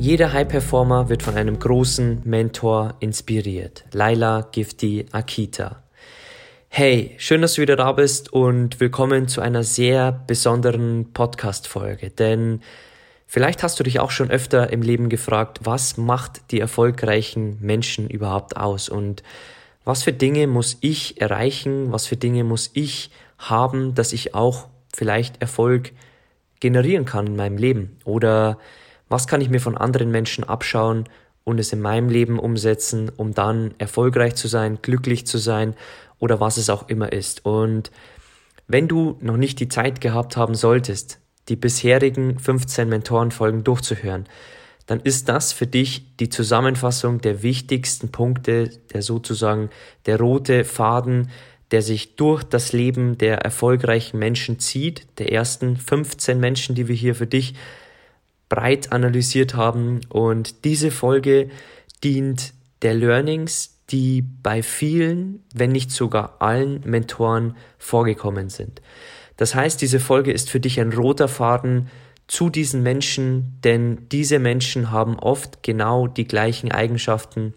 [0.00, 3.84] Jeder High-Performer wird von einem großen Mentor inspiriert.
[3.92, 5.82] Laila Gifty Akita.
[6.70, 12.08] Hey, schön, dass du wieder da bist und willkommen zu einer sehr besonderen Podcast-Folge.
[12.08, 12.62] Denn
[13.26, 18.08] vielleicht hast du dich auch schon öfter im Leben gefragt, was macht die erfolgreichen Menschen
[18.08, 19.22] überhaupt aus und
[19.84, 24.68] was für Dinge muss ich erreichen, was für Dinge muss ich haben, dass ich auch
[24.94, 25.92] vielleicht Erfolg
[26.58, 28.56] generieren kann in meinem Leben oder
[29.10, 31.04] was kann ich mir von anderen Menschen abschauen
[31.44, 35.74] und es in meinem Leben umsetzen, um dann erfolgreich zu sein, glücklich zu sein
[36.18, 37.44] oder was es auch immer ist.
[37.44, 37.90] Und
[38.68, 44.26] wenn du noch nicht die Zeit gehabt haben solltest, die bisherigen 15 Mentorenfolgen durchzuhören,
[44.86, 49.70] dann ist das für dich die Zusammenfassung der wichtigsten Punkte, der sozusagen
[50.06, 51.30] der rote Faden,
[51.70, 56.96] der sich durch das Leben der erfolgreichen Menschen zieht, der ersten 15 Menschen, die wir
[56.96, 57.54] hier für dich
[58.50, 60.02] breit analysiert haben.
[60.10, 61.48] Und diese Folge
[62.04, 68.82] dient der Learnings, die bei vielen, wenn nicht sogar allen Mentoren vorgekommen sind.
[69.38, 71.88] Das heißt, diese Folge ist für dich ein roter Faden
[72.28, 77.54] zu diesen Menschen, denn diese Menschen haben oft genau die gleichen Eigenschaften,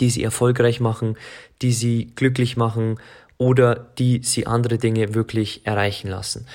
[0.00, 1.16] die sie erfolgreich machen,
[1.62, 2.98] die sie glücklich machen
[3.38, 6.46] oder die sie andere Dinge wirklich erreichen lassen.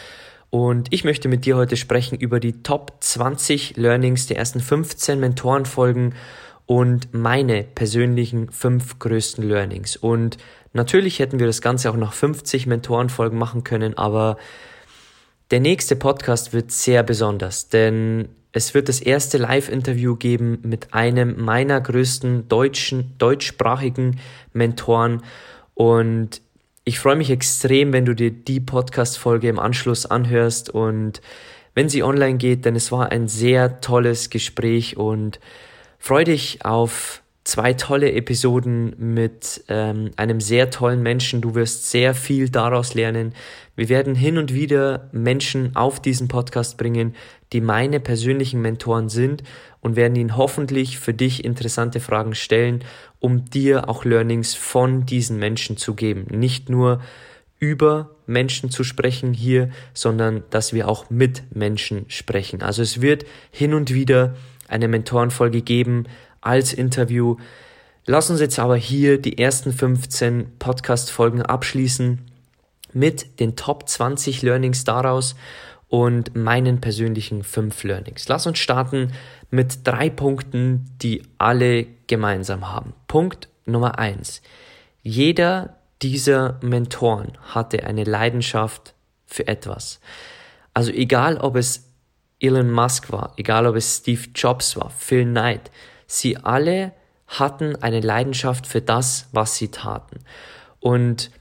[0.50, 5.20] Und ich möchte mit dir heute sprechen über die Top 20 Learnings der ersten 15
[5.20, 6.16] Mentorenfolgen
[6.66, 9.96] und meine persönlichen fünf größten Learnings.
[9.96, 10.38] Und
[10.74, 14.38] natürlich hätten wir das Ganze auch nach 50 Mentorenfolgen machen können, aber
[15.52, 21.44] der nächste Podcast wird sehr besonders, denn es wird das erste Live-Interview geben mit einem
[21.44, 24.20] meiner größten deutschen, deutschsprachigen
[24.54, 25.24] Mentoren
[25.74, 26.42] und
[26.90, 30.72] ich freue mich extrem, wenn du dir die Podcast-Folge im Anschluss anhörst.
[30.72, 31.22] Und
[31.76, 34.98] wenn sie online geht, denn es war ein sehr tolles Gespräch.
[34.98, 35.40] Und
[36.00, 41.42] freue dich auf zwei tolle Episoden mit ähm, einem sehr tollen Menschen.
[41.42, 43.34] Du wirst sehr viel daraus lernen.
[43.76, 47.16] Wir werden hin und wieder Menschen auf diesen Podcast bringen,
[47.52, 49.44] die meine persönlichen Mentoren sind
[49.82, 52.84] und werden ihnen hoffentlich für dich interessante Fragen stellen
[53.20, 56.28] um dir auch Learnings von diesen Menschen zu geben.
[56.32, 57.02] Nicht nur
[57.60, 62.62] über Menschen zu sprechen hier, sondern dass wir auch mit Menschen sprechen.
[62.62, 64.36] Also es wird hin und wieder
[64.70, 66.06] eine Mentorenfolge geben
[66.42, 67.38] als Interview.
[68.06, 72.20] Lass uns jetzt aber hier die ersten 15 Podcast-Folgen abschließen
[72.94, 75.36] mit den Top 20 Learnings daraus
[75.88, 78.28] und meinen persönlichen 5 Learnings.
[78.28, 79.12] Lass uns starten
[79.50, 82.94] mit drei Punkten, die alle gemeinsam haben.
[83.08, 84.42] Punkt Nummer eins:
[85.02, 88.94] Jeder dieser Mentoren hatte eine Leidenschaft
[89.26, 90.00] für etwas.
[90.74, 91.90] Also egal, ob es
[92.40, 95.72] Elon Musk war, egal, ob es Steve Jobs war, Phil Knight,
[96.10, 96.92] sie alle
[97.28, 100.20] hatten eine Leidenschaft für das, was sie taten.
[100.80, 101.32] Und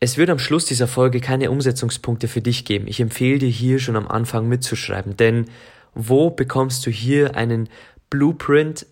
[0.00, 2.86] es wird am Schluss dieser Folge keine Umsetzungspunkte für dich geben.
[2.88, 5.46] Ich empfehle dir hier schon am Anfang mitzuschreiben, denn
[5.94, 7.68] wo bekommst du hier einen
[8.10, 8.86] Blueprint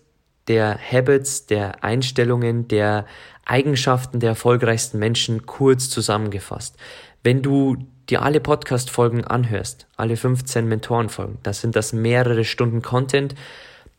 [0.47, 3.05] der Habits, der Einstellungen, der
[3.45, 6.77] Eigenschaften der erfolgreichsten Menschen kurz zusammengefasst?
[7.23, 7.77] Wenn du
[8.09, 13.35] dir alle Podcast-Folgen anhörst, alle 15 Mentorenfolgen, das sind das mehrere Stunden Content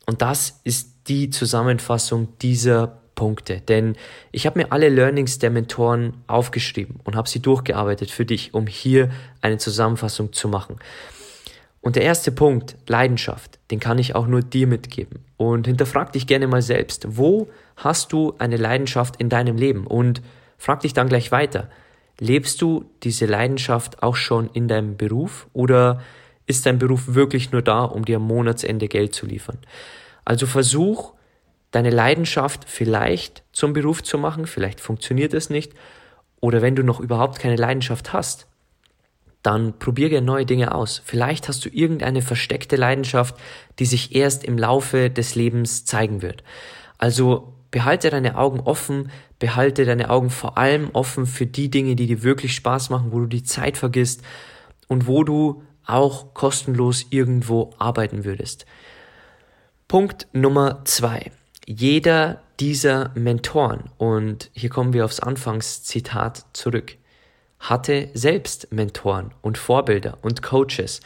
[0.08, 3.60] und das ist die Zusammenfassung dieser Punkte.
[3.60, 3.94] Denn
[4.32, 8.66] ich habe mir alle Learnings der Mentoren aufgeschrieben und habe sie durchgearbeitet für dich, um
[8.66, 9.10] hier
[9.42, 10.76] eine Zusammenfassung zu machen.
[11.82, 15.26] Und der erste Punkt, Leidenschaft, den kann ich auch nur dir mitgeben.
[15.36, 19.86] Und hinterfrag dich gerne mal selbst, wo hast du eine Leidenschaft in deinem Leben?
[19.86, 20.22] Und
[20.56, 21.68] frag dich dann gleich weiter,
[22.18, 26.00] lebst du diese Leidenschaft auch schon in deinem Beruf oder
[26.48, 29.58] ist dein Beruf wirklich nur da, um dir am Monatsende Geld zu liefern?
[30.24, 31.12] Also versuch,
[31.70, 35.72] deine Leidenschaft vielleicht zum Beruf zu machen, vielleicht funktioniert es nicht,
[36.40, 38.46] oder wenn du noch überhaupt keine Leidenschaft hast,
[39.42, 41.00] dann probier gerne neue Dinge aus.
[41.04, 43.36] Vielleicht hast du irgendeine versteckte Leidenschaft,
[43.78, 46.42] die sich erst im Laufe des Lebens zeigen wird.
[46.98, 52.06] Also behalte deine Augen offen, behalte deine Augen vor allem offen für die Dinge, die
[52.06, 54.22] dir wirklich Spaß machen, wo du die Zeit vergisst
[54.88, 58.66] und wo du auch kostenlos irgendwo arbeiten würdest.
[59.88, 61.32] Punkt Nummer zwei.
[61.66, 66.96] Jeder dieser Mentoren, und hier kommen wir aufs Anfangszitat zurück,
[67.58, 71.00] hatte selbst Mentoren und Vorbilder und Coaches.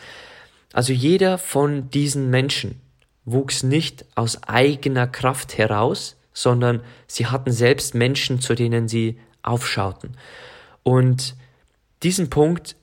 [0.72, 2.80] Also jeder von diesen Menschen
[3.24, 10.16] wuchs nicht aus eigener Kraft heraus, sondern sie hatten selbst Menschen, zu denen sie aufschauten.
[10.82, 11.36] Und
[12.02, 12.76] diesen Punkt,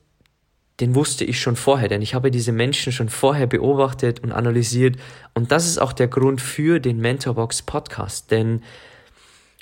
[0.79, 4.95] den wusste ich schon vorher, denn ich habe diese Menschen schon vorher beobachtet und analysiert.
[5.33, 8.61] Und das ist auch der Grund für den Mentorbox Podcast, denn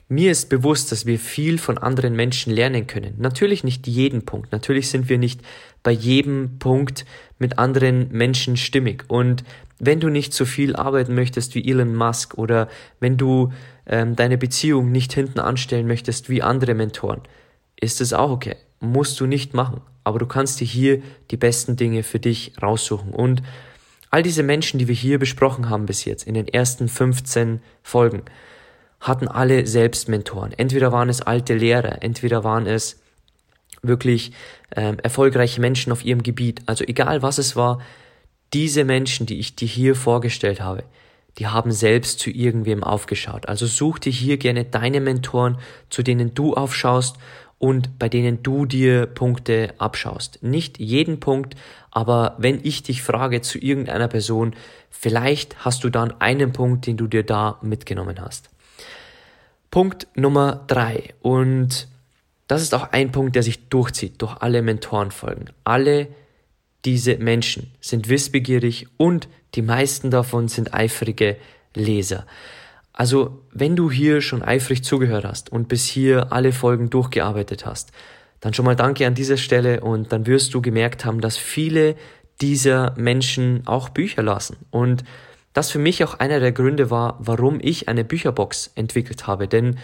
[0.09, 3.15] mir ist bewusst, dass wir viel von anderen Menschen lernen können.
[3.17, 4.53] Natürlich nicht jeden Punkt.
[4.53, 5.41] Natürlich sind wir nicht
[5.83, 7.05] bei jedem Punkt
[7.39, 9.03] mit anderen Menschen stimmig.
[9.09, 9.43] Und
[9.79, 12.69] wenn du nicht so viel arbeiten möchtest wie Elon Musk oder
[13.01, 13.51] wenn du
[13.85, 17.21] ähm, deine Beziehung nicht hinten anstellen möchtest wie andere Mentoren,
[17.75, 18.55] ist es auch okay.
[18.79, 19.81] Musst du nicht machen.
[20.07, 21.01] Aber du kannst dir hier
[21.31, 23.13] die besten Dinge für dich raussuchen.
[23.13, 23.44] Und
[24.09, 28.24] all diese Menschen, die wir hier besprochen haben bis jetzt, in den ersten 15 Folgen,
[29.01, 30.54] hatten alle selbst Mentoren.
[30.54, 33.01] Entweder waren es alte Lehrer, entweder waren es
[33.81, 34.31] wirklich
[34.77, 36.62] ähm, erfolgreiche Menschen auf ihrem Gebiet.
[36.68, 37.81] Also egal was es war,
[38.53, 40.86] diese Menschen, die ich dir hier vorgestellt habe,
[41.38, 43.50] die haben selbst zu irgendwem aufgeschaut.
[43.50, 45.57] Also such dir hier gerne deine Mentoren,
[45.89, 47.18] zu denen du aufschaust
[47.59, 50.44] und bei denen du dir Punkte abschaust.
[50.44, 51.56] Nicht jeden Punkt,
[51.92, 54.56] aber wenn ich dich frage zu irgendeiner Person,
[54.89, 58.50] vielleicht hast du dann einen Punkt, den du dir da mitgenommen hast.
[59.71, 61.88] Punkt Nummer drei und
[62.48, 65.50] das ist auch ein Punkt, der sich durchzieht durch alle Mentorenfolgen.
[65.63, 66.07] Alle
[66.86, 71.38] diese Menschen sind wissbegierig und die meisten davon sind eifrige
[71.74, 72.25] Leser.
[72.99, 77.91] Also, wenn du hier schon eifrig zugehört hast und bis hier alle Folgen durchgearbeitet hast,
[78.39, 81.95] dann schon mal danke an dieser Stelle und dann wirst du gemerkt haben, dass viele
[82.41, 85.03] dieser Menschen auch Bücher lassen und
[85.53, 89.77] das für mich auch einer der Gründe war, warum ich eine Bücherbox entwickelt habe, denn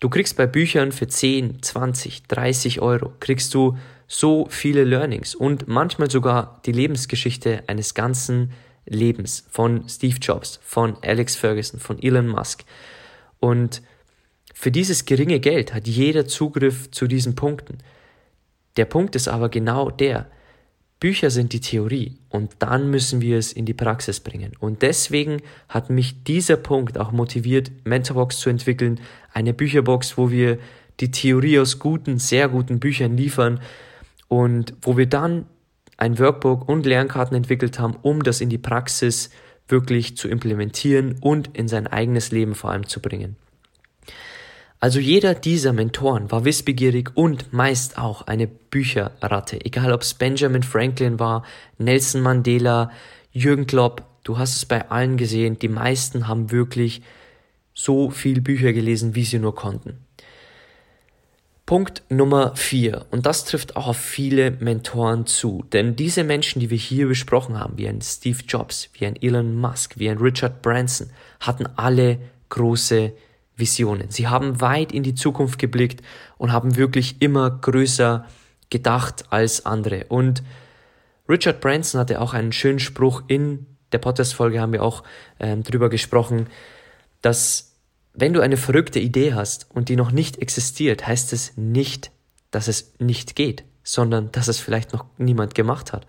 [0.00, 3.78] du kriegst bei Büchern für 10, 20, 30 Euro, kriegst du
[4.08, 8.50] so viele Learnings und manchmal sogar die Lebensgeschichte eines ganzen
[8.90, 12.64] Lebens von Steve Jobs, von Alex Ferguson, von Elon Musk.
[13.38, 13.80] Und
[14.52, 17.78] für dieses geringe Geld hat jeder Zugriff zu diesen Punkten.
[18.76, 20.26] Der Punkt ist aber genau der,
[21.00, 24.52] Bücher sind die Theorie und dann müssen wir es in die Praxis bringen.
[24.60, 29.00] Und deswegen hat mich dieser Punkt auch motiviert, Mentorbox zu entwickeln,
[29.32, 30.58] eine Bücherbox, wo wir
[31.00, 33.60] die Theorie aus guten, sehr guten Büchern liefern
[34.28, 35.46] und wo wir dann
[36.00, 39.30] ein Workbook und Lernkarten entwickelt haben, um das in die Praxis
[39.68, 43.36] wirklich zu implementieren und in sein eigenes Leben vor allem zu bringen.
[44.80, 49.62] Also jeder dieser Mentoren war wissbegierig und meist auch eine Bücherratte.
[49.62, 51.44] Egal ob es Benjamin Franklin war,
[51.76, 52.90] Nelson Mandela,
[53.30, 57.02] Jürgen Klopp, du hast es bei allen gesehen, die meisten haben wirklich
[57.74, 59.98] so viel Bücher gelesen, wie sie nur konnten.
[61.70, 65.64] Punkt Nummer vier Und das trifft auch auf viele Mentoren zu.
[65.72, 69.54] Denn diese Menschen, die wir hier besprochen haben, wie ein Steve Jobs, wie ein Elon
[69.54, 72.18] Musk, wie ein Richard Branson, hatten alle
[72.48, 73.12] große
[73.54, 74.10] Visionen.
[74.10, 76.04] Sie haben weit in die Zukunft geblickt
[76.38, 78.24] und haben wirklich immer größer
[78.68, 80.06] gedacht als andere.
[80.08, 80.42] Und
[81.28, 85.04] Richard Branson hatte auch einen schönen Spruch in der Podcast-Folge, haben wir auch
[85.38, 86.48] ähm, drüber gesprochen,
[87.22, 87.69] dass
[88.20, 92.10] wenn du eine verrückte Idee hast und die noch nicht existiert, heißt es nicht,
[92.50, 96.06] dass es nicht geht, sondern dass es vielleicht noch niemand gemacht hat.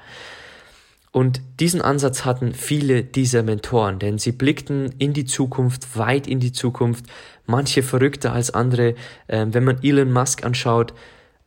[1.12, 6.40] Und diesen Ansatz hatten viele dieser Mentoren, denn sie blickten in die Zukunft, weit in
[6.40, 7.06] die Zukunft,
[7.46, 8.96] manche verrückter als andere.
[9.28, 10.94] Ähm, wenn man Elon Musk anschaut,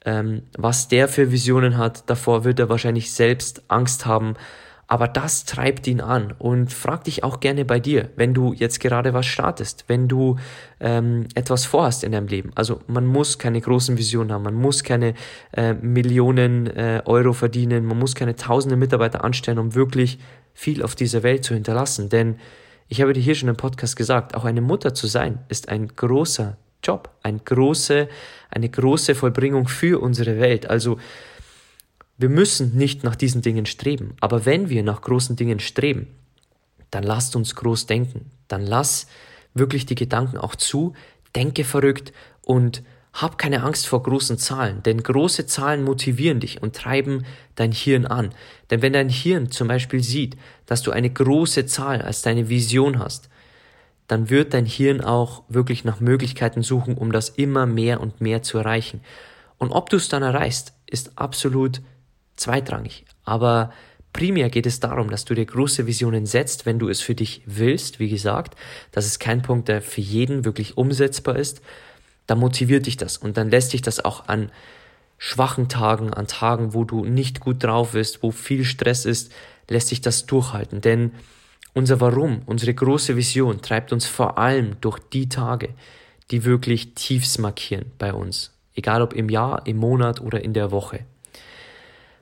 [0.04, 4.34] ähm, was der für Visionen hat, davor wird er wahrscheinlich selbst Angst haben,
[4.86, 8.80] aber das treibt ihn an und frag dich auch gerne bei dir, wenn du jetzt
[8.80, 10.36] gerade was startest, wenn du
[10.80, 12.52] ähm, etwas vorhast in deinem Leben.
[12.54, 15.14] Also man muss keine großen Visionen haben, man muss keine
[15.52, 20.18] äh, Millionen äh, Euro verdienen, man muss keine tausende Mitarbeiter anstellen, um wirklich
[20.52, 22.08] viel auf dieser Welt zu hinterlassen.
[22.08, 22.36] Denn
[22.88, 25.88] ich habe dir hier schon im Podcast gesagt, auch eine Mutter zu sein, ist ein
[25.88, 28.08] großer Job, ein große,
[28.50, 30.68] eine große Vollbringung für unsere Welt.
[30.68, 30.98] Also
[32.16, 36.06] wir müssen nicht nach diesen Dingen streben, aber wenn wir nach großen Dingen streben,
[36.90, 39.08] dann lasst uns groß denken, dann lass
[39.52, 40.92] wirklich die Gedanken auch zu,
[41.34, 46.74] denke verrückt und hab keine Angst vor großen Zahlen, denn große Zahlen motivieren dich und
[46.74, 48.34] treiben dein Hirn an.
[48.70, 52.98] Denn wenn dein Hirn zum Beispiel sieht, dass du eine große Zahl als deine Vision
[52.98, 53.28] hast,
[54.08, 58.42] dann wird dein Hirn auch wirklich nach Möglichkeiten suchen, um das immer mehr und mehr
[58.42, 59.00] zu erreichen.
[59.58, 61.80] Und ob du es dann erreichst, ist absolut
[62.36, 63.04] zweitrangig.
[63.24, 63.72] Aber
[64.12, 67.42] primär geht es darum, dass du dir große Visionen setzt, wenn du es für dich
[67.46, 67.98] willst.
[68.00, 68.56] Wie gesagt,
[68.92, 71.60] das ist kein Punkt, der für jeden wirklich umsetzbar ist.
[72.26, 74.50] Da motiviert dich das und dann lässt dich das auch an
[75.18, 79.32] schwachen Tagen, an Tagen, wo du nicht gut drauf bist, wo viel Stress ist,
[79.68, 80.80] lässt sich das durchhalten.
[80.80, 81.12] Denn
[81.72, 85.70] unser Warum, unsere große Vision treibt uns vor allem durch die Tage,
[86.30, 88.52] die wirklich Tiefs markieren bei uns.
[88.74, 91.00] Egal ob im Jahr, im Monat oder in der Woche.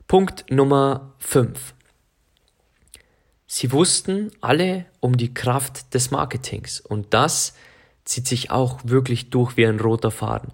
[0.07, 1.73] Punkt Nummer 5.
[3.47, 7.55] Sie wussten alle um die Kraft des Marketings und das
[8.03, 10.51] zieht sich auch wirklich durch wie ein roter Faden.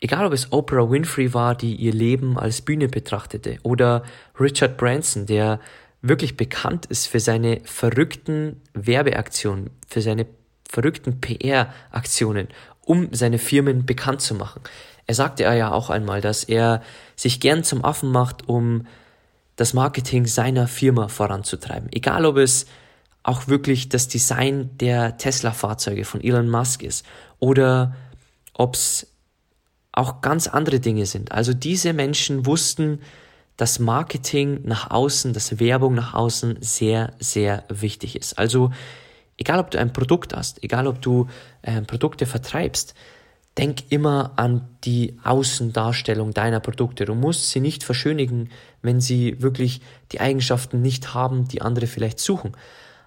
[0.00, 4.04] Egal ob es Oprah Winfrey war, die ihr Leben als Bühne betrachtete, oder
[4.38, 5.60] Richard Branson, der
[6.02, 10.26] wirklich bekannt ist für seine verrückten Werbeaktionen, für seine
[10.68, 12.48] verrückten PR-Aktionen,
[12.84, 14.62] um seine Firmen bekannt zu machen.
[15.10, 16.82] Er sagte ja auch einmal, dass er
[17.16, 18.86] sich gern zum Affen macht, um
[19.56, 21.88] das Marketing seiner Firma voranzutreiben.
[21.90, 22.66] Egal ob es
[23.24, 27.04] auch wirklich das Design der Tesla-Fahrzeuge von Elon Musk ist
[27.40, 27.96] oder
[28.54, 29.08] ob es
[29.90, 31.32] auch ganz andere Dinge sind.
[31.32, 33.00] Also diese Menschen wussten,
[33.56, 38.38] dass Marketing nach außen, dass Werbung nach außen sehr, sehr wichtig ist.
[38.38, 38.70] Also
[39.38, 41.26] egal ob du ein Produkt hast, egal ob du
[41.62, 42.94] äh, Produkte vertreibst,
[43.60, 47.04] denk immer an die Außendarstellung deiner Produkte.
[47.04, 48.48] Du musst sie nicht verschönigen,
[48.80, 52.52] wenn sie wirklich die Eigenschaften nicht haben, die andere vielleicht suchen.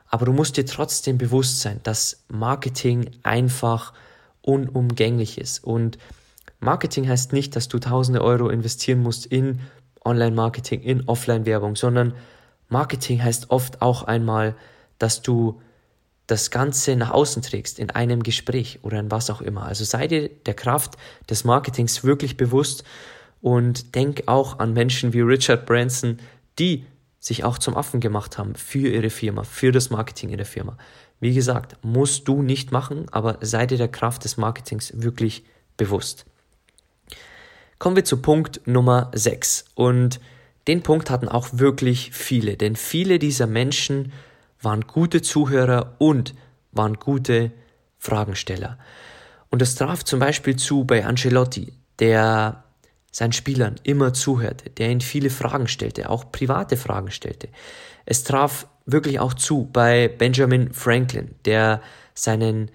[0.07, 3.93] Aber du musst dir trotzdem bewusst sein, dass Marketing einfach
[4.43, 5.98] unumgänglich ist und
[6.60, 9.60] Marketing heißt nicht, dass du tausende Euro investieren musst in
[10.05, 12.13] Online-Marketing, in Offline-Werbung, sondern
[12.69, 14.55] Marketing heißt oft auch einmal,
[15.00, 15.62] dass du
[16.33, 19.65] das Ganze nach außen trägst, in einem Gespräch oder in was auch immer.
[19.65, 20.95] Also sei dir der Kraft
[21.29, 22.83] des Marketings wirklich bewusst
[23.39, 26.17] und denk auch an Menschen wie Richard Branson,
[26.57, 26.87] die
[27.19, 30.75] sich auch zum Affen gemacht haben für ihre Firma, für das Marketing ihrer Firma.
[31.19, 35.45] Wie gesagt, musst du nicht machen, aber sei dir der Kraft des Marketings wirklich
[35.77, 36.25] bewusst.
[37.77, 39.65] Kommen wir zu Punkt Nummer 6.
[39.75, 40.19] Und
[40.67, 44.11] den Punkt hatten auch wirklich viele, denn viele dieser Menschen
[44.63, 46.34] waren gute Zuhörer und
[46.72, 47.51] waren gute
[47.98, 48.77] Fragensteller.
[49.50, 52.63] Und das traf zum Beispiel zu bei Ancelotti, der
[53.12, 57.50] seinen Spielern immer zuhörte, der ihnen viele Fragen stellte, auch private Fragen stellte.
[58.05, 61.82] Es traf wirklich auch zu bei Benjamin Franklin, der
[62.15, 62.72] seinen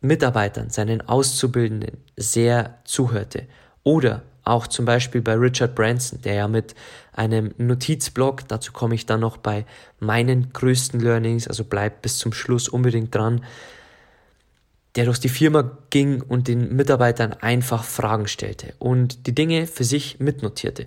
[0.00, 3.46] Mitarbeitern, seinen Auszubildenden sehr zuhörte
[3.82, 6.74] oder auch zum Beispiel bei Richard Branson, der ja mit
[7.12, 9.64] einem Notizblock, dazu komme ich dann noch bei
[10.00, 13.44] meinen größten Learnings, also bleibt bis zum Schluss unbedingt dran,
[14.96, 19.84] der durch die Firma ging und den Mitarbeitern einfach Fragen stellte und die Dinge für
[19.84, 20.86] sich mitnotierte.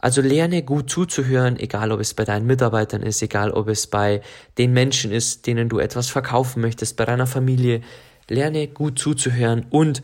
[0.00, 4.22] Also lerne gut zuzuhören, egal ob es bei deinen Mitarbeitern ist, egal ob es bei
[4.56, 7.82] den Menschen ist, denen du etwas verkaufen möchtest, bei deiner Familie.
[8.28, 10.02] Lerne gut zuzuhören und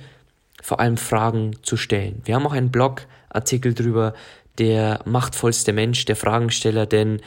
[0.62, 2.22] vor allem Fragen zu stellen.
[2.24, 4.14] Wir haben auch einen Blogartikel drüber,
[4.58, 7.20] der machtvollste Mensch, der Fragensteller, denn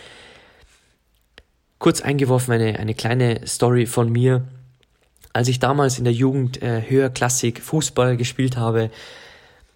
[1.78, 4.48] kurz eingeworfen eine, eine kleine Story von mir.
[5.32, 8.90] Als ich damals in der Jugend äh, Höherklassik Fußball gespielt habe,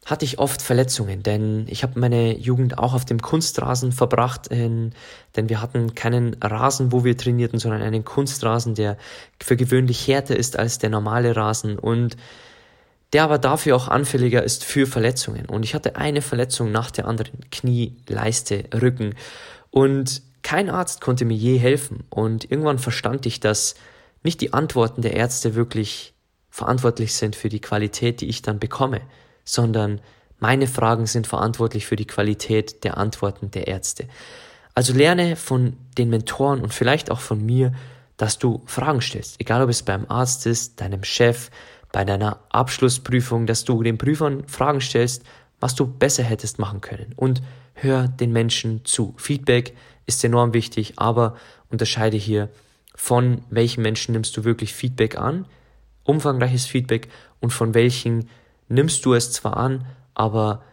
[0.05, 4.93] hatte ich oft Verletzungen, denn ich habe meine Jugend auch auf dem Kunstrasen verbracht, in,
[5.37, 8.97] denn wir hatten keinen Rasen, wo wir trainierten, sondern einen Kunstrasen, der
[9.41, 12.17] für gewöhnlich härter ist als der normale Rasen und
[13.13, 15.45] der aber dafür auch anfälliger ist für Verletzungen.
[15.45, 19.15] Und ich hatte eine Verletzung nach der anderen, Knie, Leiste, Rücken.
[19.69, 22.03] Und kein Arzt konnte mir je helfen.
[22.09, 23.75] Und irgendwann verstand ich, dass
[24.23, 26.13] nicht die Antworten der Ärzte wirklich
[26.49, 29.01] verantwortlich sind für die Qualität, die ich dann bekomme,
[29.43, 30.01] sondern
[30.39, 34.07] meine Fragen sind verantwortlich für die Qualität der Antworten der Ärzte.
[34.75, 37.73] Also lerne von den Mentoren und vielleicht auch von mir,
[38.17, 41.49] dass du Fragen stellst, egal ob es beim Arzt ist, deinem Chef,
[41.93, 45.23] bei deiner Abschlussprüfung, dass du den Prüfern Fragen stellst,
[45.61, 47.13] was du besser hättest machen können.
[47.15, 47.41] Und
[47.75, 49.13] hör den Menschen zu.
[49.15, 49.73] Feedback
[50.05, 51.37] ist enorm wichtig, aber
[51.69, 52.49] unterscheide hier
[52.95, 55.45] von welchen Menschen nimmst du wirklich Feedback an,
[56.03, 57.07] umfangreiches Feedback,
[57.39, 58.29] und von welchen
[58.67, 60.63] nimmst du es zwar an, aber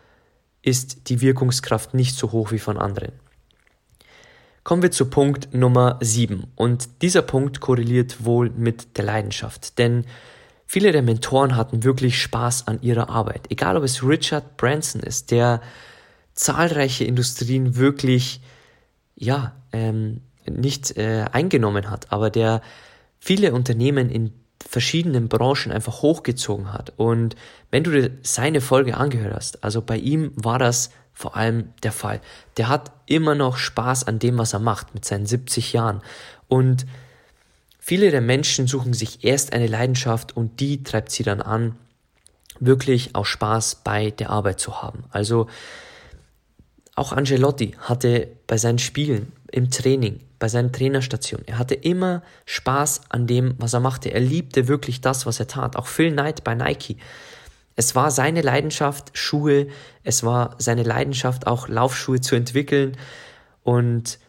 [0.63, 3.13] ist die Wirkungskraft nicht so hoch wie von anderen.
[4.63, 6.45] Kommen wir zu Punkt Nummer 7.
[6.55, 9.79] Und dieser Punkt korreliert wohl mit der Leidenschaft.
[9.79, 10.05] Denn
[10.73, 13.51] Viele der Mentoren hatten wirklich Spaß an ihrer Arbeit.
[13.51, 15.63] Egal ob es Richard Branson ist, der
[16.35, 18.41] zahlreiche Industrien wirklich,
[19.17, 22.63] ja, ähm, nicht äh, eingenommen hat, aber der
[23.19, 24.33] viele Unternehmen in
[24.65, 26.93] verschiedenen Branchen einfach hochgezogen hat.
[26.97, 27.35] Und
[27.73, 31.91] wenn du dir seine Folge angehört hast, also bei ihm war das vor allem der
[31.91, 32.21] Fall.
[32.59, 36.01] Der hat immer noch Spaß an dem, was er macht mit seinen 70 Jahren.
[36.47, 36.87] Und
[37.91, 41.75] viele der Menschen suchen sich erst eine Leidenschaft und die treibt sie dann an,
[42.61, 45.03] wirklich auch Spaß bei der Arbeit zu haben.
[45.11, 45.49] Also
[46.95, 53.01] auch Angelotti hatte bei seinen Spielen, im Training, bei seinen Trainerstationen, er hatte immer Spaß
[53.09, 54.13] an dem, was er machte.
[54.13, 55.75] Er liebte wirklich das, was er tat.
[55.75, 56.97] Auch Phil Knight bei Nike.
[57.75, 59.67] Es war seine Leidenschaft, Schuhe,
[60.05, 62.97] es war seine Leidenschaft, auch Laufschuhe zu entwickeln.
[63.65, 64.21] Und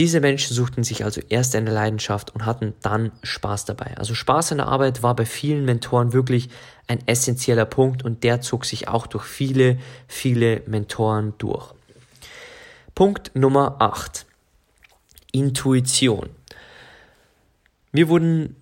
[0.00, 3.98] diese Menschen suchten sich also erst eine Leidenschaft und hatten dann Spaß dabei.
[3.98, 6.48] Also Spaß an der Arbeit war bei vielen Mentoren wirklich
[6.86, 9.76] ein essentieller Punkt und der zog sich auch durch viele,
[10.08, 11.74] viele Mentoren durch.
[12.94, 14.24] Punkt Nummer 8.
[15.32, 16.30] Intuition.
[17.92, 18.56] Wir wurden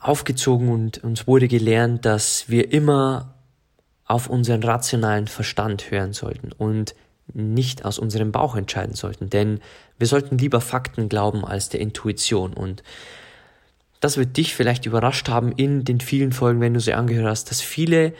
[0.00, 3.34] aufgezogen und uns wurde gelernt, dass wir immer
[4.06, 6.94] auf unseren rationalen Verstand hören sollten und
[7.34, 9.60] nicht aus unserem Bauch entscheiden sollten, denn
[9.98, 12.54] wir sollten lieber Fakten glauben als der Intuition.
[12.54, 12.82] Und
[14.00, 17.50] das wird dich vielleicht überrascht haben in den vielen Folgen, wenn du sie angehört hast,
[17.50, 18.14] dass viele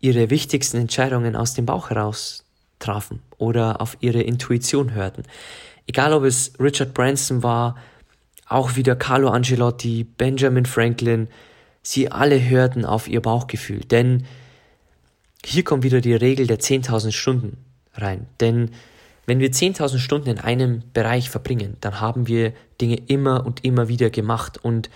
[0.00, 2.44] ihre wichtigsten Entscheidungen aus dem Bauch heraus
[2.78, 5.22] trafen oder auf ihre Intuition hörten.
[5.86, 7.76] Egal ob es Richard Branson war,
[8.46, 11.28] auch wieder Carlo Angelotti, Benjamin Franklin,
[11.82, 14.26] sie alle hörten auf ihr Bauchgefühl, denn
[15.44, 17.63] hier kommt wieder die Regel der 10.000 Stunden
[17.94, 18.26] rein.
[18.40, 18.70] Denn
[19.26, 23.88] wenn wir 10.000 Stunden in einem Bereich verbringen, dann haben wir Dinge immer und immer
[23.88, 24.90] wieder gemacht und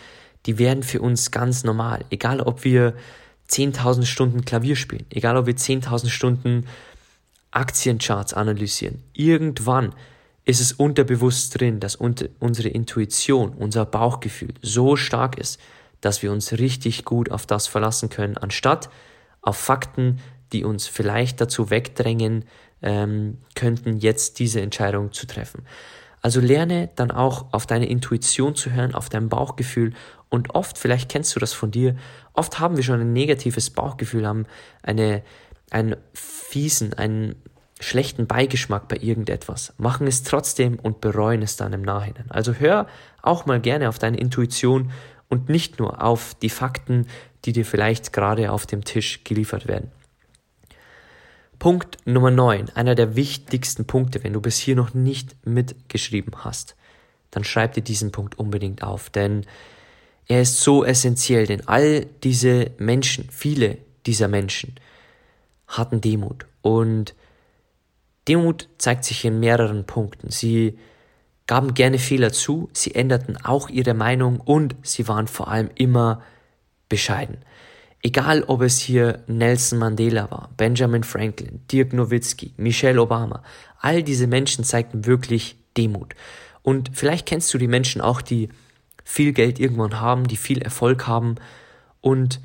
[0.47, 2.05] die werden für uns ganz normal.
[2.11, 2.95] Egal ob wir
[3.51, 6.67] 10.000 Stunden Klavier spielen, egal ob wir 10.000 Stunden
[7.51, 9.03] Aktiencharts analysieren.
[9.15, 9.95] Irgendwann
[10.45, 15.61] ist es unterbewusst drin, dass unsere Intuition, unser Bauchgefühl so stark ist,
[16.01, 18.89] dass wir uns richtig gut auf das verlassen können, anstatt
[19.43, 20.21] auf Fakten,
[20.53, 22.45] die uns vielleicht dazu wegdrängen
[22.83, 25.65] ähm, könnten, jetzt diese Entscheidung zu treffen.
[26.21, 29.95] Also lerne dann auch auf deine Intuition zu hören, auf dein Bauchgefühl
[30.29, 31.97] und oft, vielleicht kennst du das von dir,
[32.33, 34.47] oft haben wir schon ein negatives Bauchgefühl, haben
[34.83, 35.23] eine,
[35.71, 37.37] einen fiesen, einen
[37.81, 42.31] schlechten Beigeschmack bei irgendetwas, machen es trotzdem und bereuen es dann im Nachhinein.
[42.31, 42.89] Also hör
[43.23, 44.91] auch mal gerne auf deine Intuition
[45.29, 47.07] und nicht nur auf die Fakten,
[47.45, 49.93] die dir vielleicht gerade auf dem Tisch geliefert werden.
[51.59, 56.77] Punkt Nummer 9, einer der wichtigsten Punkte, wenn du bis hier noch nicht mitgeschrieben hast,
[57.31, 59.45] dann schreib dir diesen Punkt unbedingt auf, denn
[60.29, 64.75] er ist so essentiell, denn all diese Menschen, viele dieser Menschen
[65.67, 67.15] hatten Demut und
[68.29, 70.31] Demut zeigt sich in mehreren Punkten.
[70.31, 70.79] Sie
[71.47, 76.23] gaben gerne Fehler zu, sie änderten auch ihre Meinung und sie waren vor allem immer
[76.89, 77.39] bescheiden.
[78.03, 83.43] Egal ob es hier Nelson Mandela war, Benjamin Franklin, Dirk Nowitzki, Michelle Obama,
[83.81, 86.15] all diese Menschen zeigten wirklich Demut.
[86.63, 88.51] Und vielleicht kennst du die Menschen auch, die
[89.05, 91.37] viel Geld irgendwann haben, die viel Erfolg haben
[92.01, 92.41] und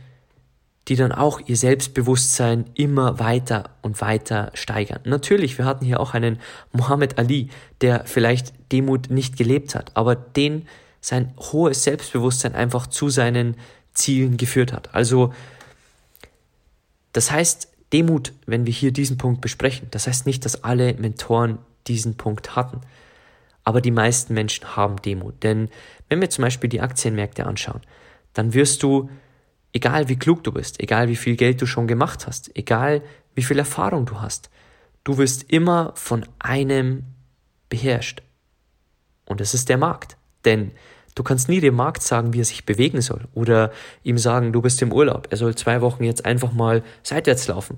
[0.87, 5.01] die dann auch ihr Selbstbewusstsein immer weiter und weiter steigern.
[5.05, 6.39] Natürlich, wir hatten hier auch einen
[6.71, 7.49] Muhammad Ali,
[7.81, 10.67] der vielleicht Demut nicht gelebt hat, aber den
[10.99, 13.55] sein hohes Selbstbewusstsein einfach zu seinen
[13.93, 14.93] Zielen geführt hat.
[14.93, 15.33] Also
[17.13, 21.59] das heißt, Demut, wenn wir hier diesen Punkt besprechen, das heißt nicht, dass alle Mentoren
[21.87, 22.81] diesen Punkt hatten.
[23.63, 25.43] Aber die meisten Menschen haben Demut.
[25.43, 25.69] Denn
[26.09, 27.81] wenn wir zum Beispiel die Aktienmärkte anschauen,
[28.33, 29.09] dann wirst du,
[29.73, 33.03] egal wie klug du bist, egal wie viel Geld du schon gemacht hast, egal
[33.35, 34.49] wie viel Erfahrung du hast,
[35.03, 37.03] du wirst immer von einem
[37.69, 38.23] beherrscht.
[39.25, 40.17] Und es ist der Markt.
[40.45, 40.71] Denn
[41.15, 43.71] Du kannst nie dem Markt sagen, wie er sich bewegen soll oder
[44.03, 47.77] ihm sagen, du bist im Urlaub, er soll zwei Wochen jetzt einfach mal seitwärts laufen.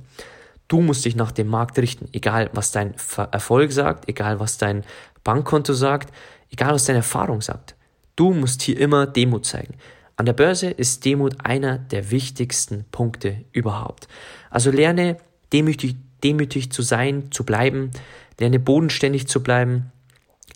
[0.68, 2.96] Du musst dich nach dem Markt richten, egal was dein
[3.32, 4.84] Erfolg sagt, egal was dein
[5.24, 6.12] Bankkonto sagt,
[6.50, 7.76] egal was deine Erfahrung sagt.
[8.16, 9.76] Du musst hier immer Demut zeigen.
[10.18, 14.08] An der Börse ist Demut einer der wichtigsten Punkte überhaupt.
[14.50, 15.18] Also lerne
[15.52, 17.92] demütig, demütig zu sein, zu bleiben,
[18.40, 19.92] lerne bodenständig zu bleiben,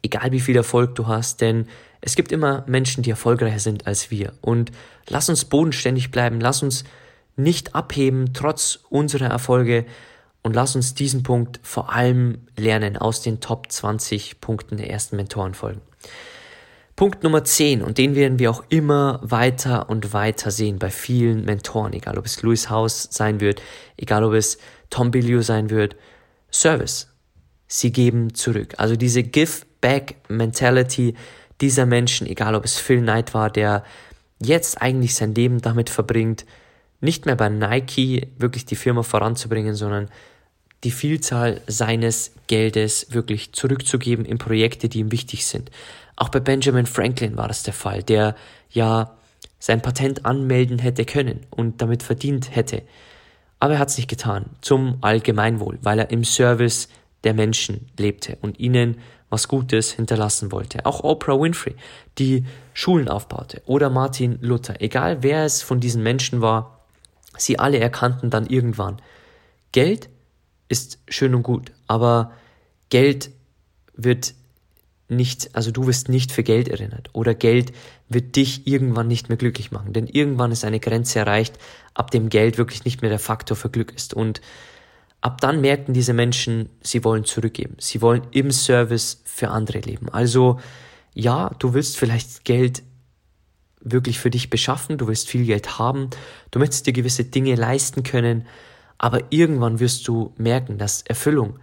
[0.01, 1.67] egal wie viel Erfolg du hast, denn
[2.01, 4.33] es gibt immer Menschen, die erfolgreicher sind als wir.
[4.41, 4.71] Und
[5.07, 6.83] lass uns bodenständig bleiben, lass uns
[7.35, 9.85] nicht abheben, trotz unserer Erfolge.
[10.41, 15.17] Und lass uns diesen Punkt vor allem lernen aus den Top 20 Punkten der ersten
[15.17, 15.81] Mentorenfolgen.
[16.95, 21.45] Punkt Nummer 10, und den werden wir auch immer weiter und weiter sehen bei vielen
[21.45, 23.61] Mentoren, egal ob es Louis House sein wird,
[23.95, 24.57] egal ob es
[24.89, 25.95] Tom Billio sein wird,
[26.51, 27.07] Service.
[27.67, 28.73] Sie geben zurück.
[28.77, 31.15] Also diese Give-Back-Mentality,
[31.61, 33.83] dieser Menschen, egal ob es Phil Knight war, der
[34.41, 36.45] jetzt eigentlich sein Leben damit verbringt,
[37.01, 40.09] nicht mehr bei Nike wirklich die Firma voranzubringen, sondern
[40.83, 45.71] die Vielzahl seines Geldes wirklich zurückzugeben in Projekte, die ihm wichtig sind.
[46.15, 48.35] Auch bei Benjamin Franklin war das der Fall, der
[48.69, 49.15] ja
[49.59, 52.81] sein Patent anmelden hätte können und damit verdient hätte.
[53.59, 56.87] Aber er hat es nicht getan, zum Allgemeinwohl, weil er im Service
[57.25, 60.85] der Menschen lebte und ihnen was Gutes hinterlassen wollte.
[60.85, 61.75] Auch Oprah Winfrey,
[62.17, 66.79] die Schulen aufbaute, oder Martin Luther, egal wer es von diesen Menschen war,
[67.37, 69.01] sie alle erkannten dann irgendwann,
[69.71, 70.09] Geld
[70.67, 72.31] ist schön und gut, aber
[72.89, 73.31] Geld
[73.93, 74.33] wird
[75.09, 77.09] nicht, also du wirst nicht für Geld erinnert.
[77.13, 77.71] Oder Geld
[78.07, 81.57] wird dich irgendwann nicht mehr glücklich machen, denn irgendwann ist eine Grenze erreicht,
[81.93, 84.13] ab dem Geld wirklich nicht mehr der Faktor für Glück ist.
[84.13, 84.41] Und
[85.21, 90.09] ab dann merken diese Menschen, sie wollen zurückgeben, sie wollen im Service für andere leben.
[90.09, 90.59] Also
[91.13, 92.83] ja, du willst vielleicht Geld
[93.81, 96.09] wirklich für dich beschaffen, du willst viel Geld haben,
[96.51, 98.45] du möchtest dir gewisse Dinge leisten können,
[98.97, 101.59] aber irgendwann wirst du merken, dass Erfüllung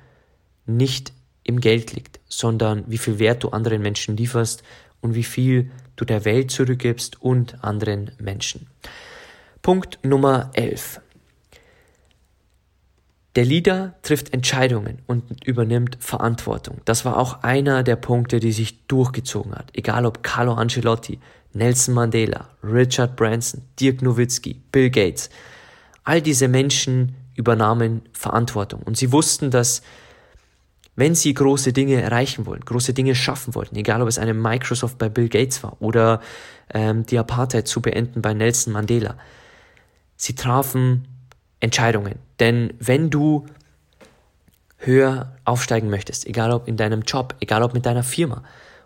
[0.65, 1.13] nicht
[1.45, 4.63] im Geld liegt, sondern wie viel Wert du anderen Menschen lieferst
[5.01, 8.67] und wie viel du der Welt zurückgibst und anderen Menschen.
[9.63, 11.01] Punkt Nummer 11.
[13.37, 16.81] Der Leader trifft Entscheidungen und übernimmt Verantwortung.
[16.87, 19.71] Das war auch einer der Punkte, die sich durchgezogen hat.
[19.75, 21.21] Egal ob Carlo Ancelotti,
[21.53, 25.29] Nelson Mandela, Richard Branson, Dirk Nowitzki, Bill Gates.
[26.03, 29.83] All diese Menschen übernahmen Verantwortung und sie wussten, dass
[30.95, 34.97] wenn sie große Dinge erreichen wollen, große Dinge schaffen wollten, egal ob es eine Microsoft
[34.97, 36.23] bei Bill Gates war oder
[36.73, 39.19] ähm, die Apartheid zu beenden bei Nelson Mandela,
[40.17, 41.07] sie trafen
[41.61, 42.19] Entscheidungen.
[42.41, 43.47] Denn wenn du
[44.79, 48.43] höher aufsteigen möchtest, egal ob in deinem Job, egal ob mit deiner Firma,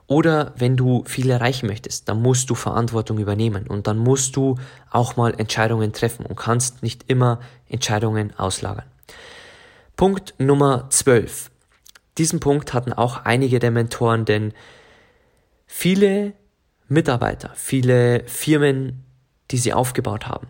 [0.07, 4.57] oder wenn du viel erreichen möchtest, dann musst du Verantwortung übernehmen und dann musst du
[4.91, 8.87] auch mal Entscheidungen treffen und kannst nicht immer Entscheidungen auslagern.
[9.97, 11.53] Punkt Nummer 12.
[12.19, 14.53] Diesen Punkt hatten auch einige der Mentoren, denn
[15.67, 16.33] viele
[16.89, 19.05] Mitarbeiter, viele Firmen,
[19.53, 20.49] die sie aufgebaut haben,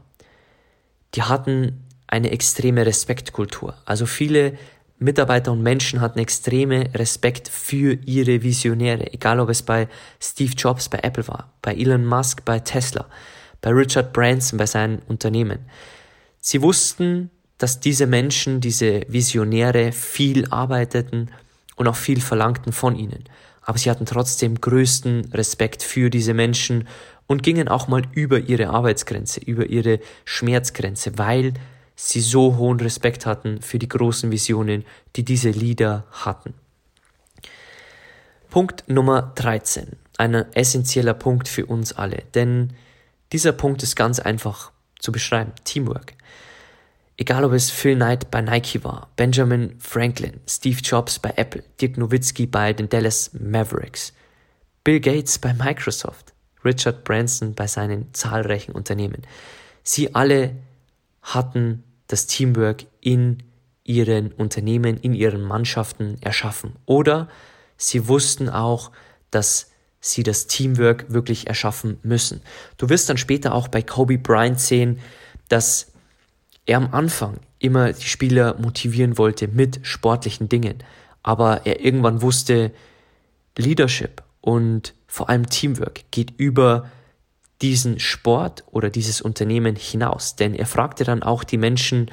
[1.15, 3.75] die hatten eine extreme Respektkultur.
[3.85, 4.59] Also viele
[4.99, 9.89] Mitarbeiter und Menschen hatten extreme Respekt für ihre Visionäre, egal ob es bei
[10.21, 13.07] Steve Jobs bei Apple war, bei Elon Musk bei Tesla,
[13.63, 15.61] bei Richard Branson bei seinen Unternehmen.
[16.41, 21.31] Sie wussten, dass diese Menschen, diese Visionäre viel arbeiteten
[21.77, 23.25] und auch viel verlangten von ihnen.
[23.63, 26.89] Aber sie hatten trotzdem größten Respekt für diese Menschen
[27.27, 31.55] und gingen auch mal über ihre Arbeitsgrenze, über ihre Schmerzgrenze, weil
[32.09, 34.85] sie so hohen Respekt hatten für die großen Visionen,
[35.17, 36.55] die diese Lieder hatten.
[38.49, 39.97] Punkt Nummer 13.
[40.19, 42.73] Ein essentieller Punkt für uns alle, denn
[43.33, 45.53] dieser Punkt ist ganz einfach zu beschreiben.
[45.65, 46.15] Teamwork.
[47.17, 51.99] Egal ob es Phil Knight bei Nike war, Benjamin Franklin, Steve Jobs bei Apple, Dirk
[51.99, 54.15] Nowitzki bei den Dallas Mavericks,
[54.85, 56.33] Bill Gates bei Microsoft,
[56.65, 59.23] Richard Branson bei seinen zahlreichen Unternehmen.
[59.83, 60.57] Sie alle
[61.23, 63.43] hatten das Teamwork in
[63.85, 66.77] ihren Unternehmen, in ihren Mannschaften erschaffen.
[66.87, 67.29] Oder
[67.77, 68.91] sie wussten auch,
[69.31, 69.71] dass
[70.01, 72.41] sie das Teamwork wirklich erschaffen müssen.
[72.79, 74.99] Du wirst dann später auch bei Kobe Bryant sehen,
[75.49, 75.93] dass
[76.67, 80.79] er am Anfang immer die Spieler motivieren wollte mit sportlichen Dingen,
[81.23, 82.73] aber er irgendwann wusste,
[83.57, 86.91] Leadership und vor allem Teamwork geht über
[87.63, 90.37] diesen Sport oder dieses Unternehmen hinaus.
[90.37, 92.11] Denn er fragte dann auch die Menschen,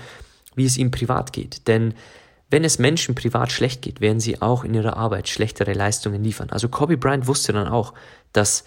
[0.55, 1.67] wie es ihm privat geht.
[1.67, 1.93] Denn
[2.49, 6.49] wenn es Menschen privat schlecht geht, werden sie auch in ihrer Arbeit schlechtere Leistungen liefern.
[6.49, 7.93] Also Kobe Bryant wusste dann auch,
[8.31, 8.63] dass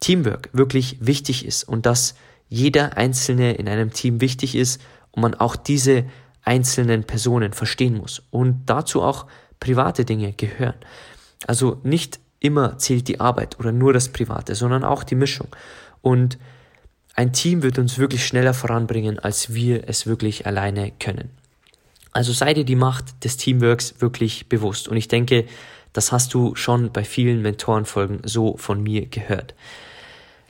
[0.00, 2.14] Teamwork wirklich wichtig ist und dass
[2.48, 6.04] jeder Einzelne in einem Team wichtig ist und man auch diese
[6.42, 9.26] einzelnen Personen verstehen muss und dazu auch
[9.58, 10.76] private Dinge gehören.
[11.46, 15.48] Also nicht immer zählt die Arbeit oder nur das Private, sondern auch die Mischung.
[16.00, 16.38] Und
[17.14, 21.30] ein Team wird uns wirklich schneller voranbringen, als wir es wirklich alleine können.
[22.12, 24.88] Also sei dir die Macht des Teamworks wirklich bewusst.
[24.88, 25.44] Und ich denke,
[25.92, 29.54] das hast du schon bei vielen Mentorenfolgen so von mir gehört.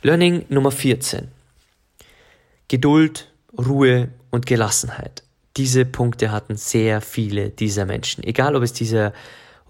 [0.02, 1.28] Learning Nummer 14.
[2.68, 5.22] Geduld, Ruhe und Gelassenheit.
[5.56, 8.22] Diese Punkte hatten sehr viele dieser Menschen.
[8.24, 9.12] Egal ob es dieser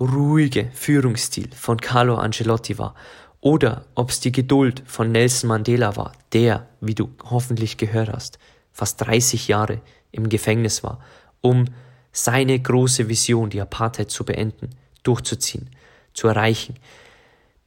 [0.00, 2.94] ruhige Führungsstil von Carlo Ancelotti war
[3.40, 8.38] oder ob es die Geduld von Nelson Mandela war, der, wie du hoffentlich gehört hast,
[8.72, 9.80] fast 30 Jahre
[10.10, 11.00] im Gefängnis war,
[11.40, 11.66] um
[12.12, 14.70] seine große Vision, die Apartheid zu beenden,
[15.02, 15.70] durchzuziehen,
[16.12, 16.74] zu erreichen.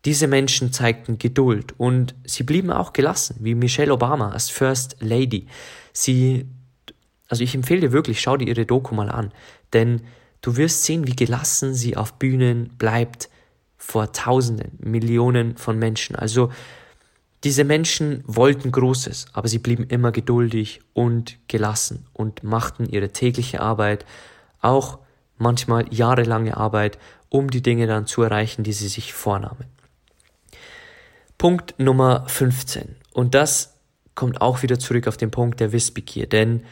[0.06, 5.48] Diese Menschen zeigten Geduld und sie blieben auch gelassen, wie Michelle Obama als First Lady.
[5.94, 6.48] Sie,
[7.28, 9.32] also ich empfehle dir wirklich, schau dir ihre Doku mal an.
[9.74, 10.02] Denn
[10.42, 13.30] du wirst sehen, wie gelassen sie auf Bühnen bleibt
[13.78, 16.16] vor Tausenden, Millionen von Menschen.
[16.16, 16.52] Also
[17.44, 23.62] diese Menschen wollten Großes, aber sie blieben immer geduldig und gelassen und machten ihre tägliche
[23.62, 24.06] Arbeit,
[24.60, 25.00] auch
[25.38, 27.00] manchmal jahrelange Arbeit,
[27.30, 29.66] um die Dinge dann zu erreichen, die sie sich vornahmen.
[31.38, 32.98] Punkt Nummer 15.
[33.14, 33.78] Und das
[34.16, 36.66] kommt auch wieder zurück auf den Punkt der Wissbegier, denn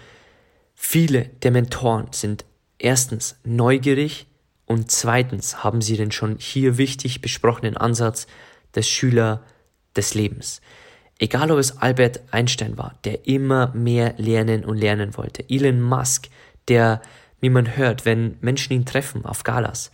[0.75, 2.43] viele der Mentoren sind
[2.79, 4.27] erstens neugierig
[4.65, 8.27] und zweitens haben sie den schon hier wichtig besprochenen Ansatz
[8.75, 9.43] des Schüler
[9.95, 10.61] des Lebens.
[11.19, 16.27] Egal ob es Albert Einstein war, der immer mehr lernen und lernen wollte, Elon Musk,
[16.67, 17.01] der,
[17.39, 19.91] wie man hört, wenn Menschen ihn treffen auf Galas,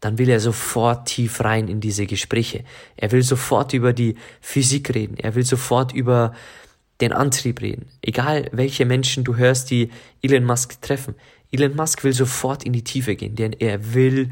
[0.00, 2.64] dann will er sofort tief rein in diese Gespräche.
[2.96, 5.18] Er will sofort über die Physik reden.
[5.18, 6.34] Er will sofort über
[7.00, 7.86] den Antrieb reden.
[8.00, 9.90] Egal welche Menschen du hörst, die
[10.22, 11.14] Elon Musk treffen.
[11.52, 14.30] Elon Musk will sofort in die Tiefe gehen, denn er will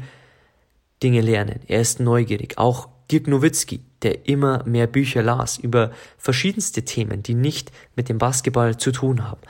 [1.03, 1.59] Dinge lernen.
[1.67, 2.57] Er ist neugierig.
[2.57, 8.17] Auch Dirk Nowitzki, der immer mehr Bücher las über verschiedenste Themen, die nicht mit dem
[8.17, 9.41] Basketball zu tun haben.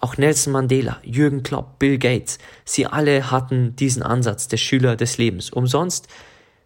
[0.00, 5.16] Auch Nelson Mandela, Jürgen Klopp, Bill Gates, sie alle hatten diesen Ansatz der Schüler des
[5.16, 5.50] Lebens.
[5.50, 6.08] Umsonst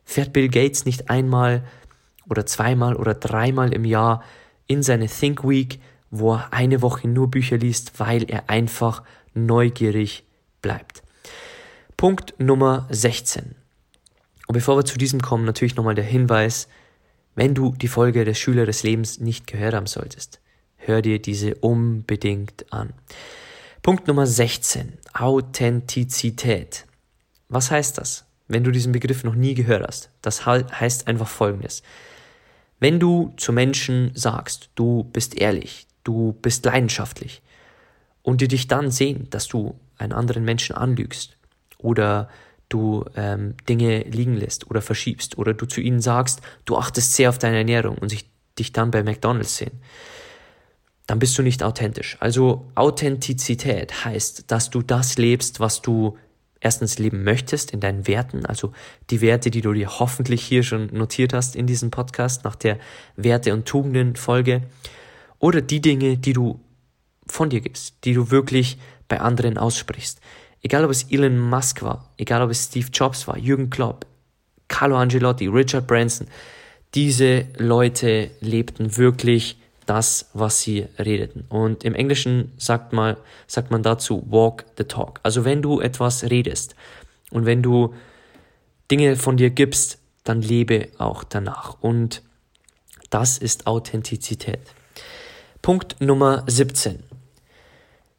[0.04, 1.64] fährt Bill Gates nicht einmal
[2.28, 4.24] oder zweimal oder dreimal im Jahr
[4.66, 10.24] in seine Think Week, wo er eine Woche nur Bücher liest, weil er einfach neugierig
[10.62, 11.02] bleibt.
[11.96, 13.54] Punkt Nummer 16.
[14.46, 16.68] Und bevor wir zu diesem kommen, natürlich nochmal der Hinweis,
[17.34, 20.40] wenn du die Folge des Schüler des Lebens nicht gehört haben solltest
[20.80, 22.92] hör dir diese unbedingt an.
[23.82, 24.98] Punkt Nummer 16.
[25.14, 26.86] Authentizität.
[27.48, 28.24] Was heißt das?
[28.48, 30.10] Wenn du diesen Begriff noch nie gehört hast.
[30.22, 31.82] Das heißt einfach Folgendes.
[32.78, 37.42] Wenn du zu Menschen sagst, du bist ehrlich, du bist leidenschaftlich
[38.22, 41.36] und die dich dann sehen, dass du einen anderen Menschen anlügst
[41.78, 42.28] oder
[42.68, 47.28] du ähm, Dinge liegen lässt oder verschiebst oder du zu ihnen sagst, du achtest sehr
[47.28, 49.80] auf deine Ernährung und sich dich dann bei McDonald's sehen,
[51.06, 52.16] dann bist du nicht authentisch.
[52.20, 56.16] Also Authentizität heißt, dass du das lebst, was du
[56.60, 58.72] erstens leben möchtest in deinen Werten, also
[59.08, 62.78] die Werte, die du dir hoffentlich hier schon notiert hast in diesem Podcast nach der
[63.16, 64.62] Werte- und Tugenden-Folge,
[65.38, 66.60] oder die Dinge, die du
[67.26, 68.78] von dir gibst, die du wirklich
[69.10, 70.20] bei anderen aussprichst.
[70.62, 74.06] Egal ob es Elon Musk war, egal ob es Steve Jobs war, Jürgen Klopp,
[74.68, 76.26] Carlo Angelotti, Richard Branson,
[76.94, 81.44] diese Leute lebten wirklich das, was sie redeten.
[81.48, 85.20] Und im Englischen sagt, mal, sagt man dazu walk the talk.
[85.22, 86.74] Also wenn du etwas redest
[87.30, 87.94] und wenn du
[88.90, 91.76] Dinge von dir gibst, dann lebe auch danach.
[91.80, 92.22] Und
[93.08, 94.60] das ist Authentizität.
[95.62, 97.09] Punkt Nummer 17.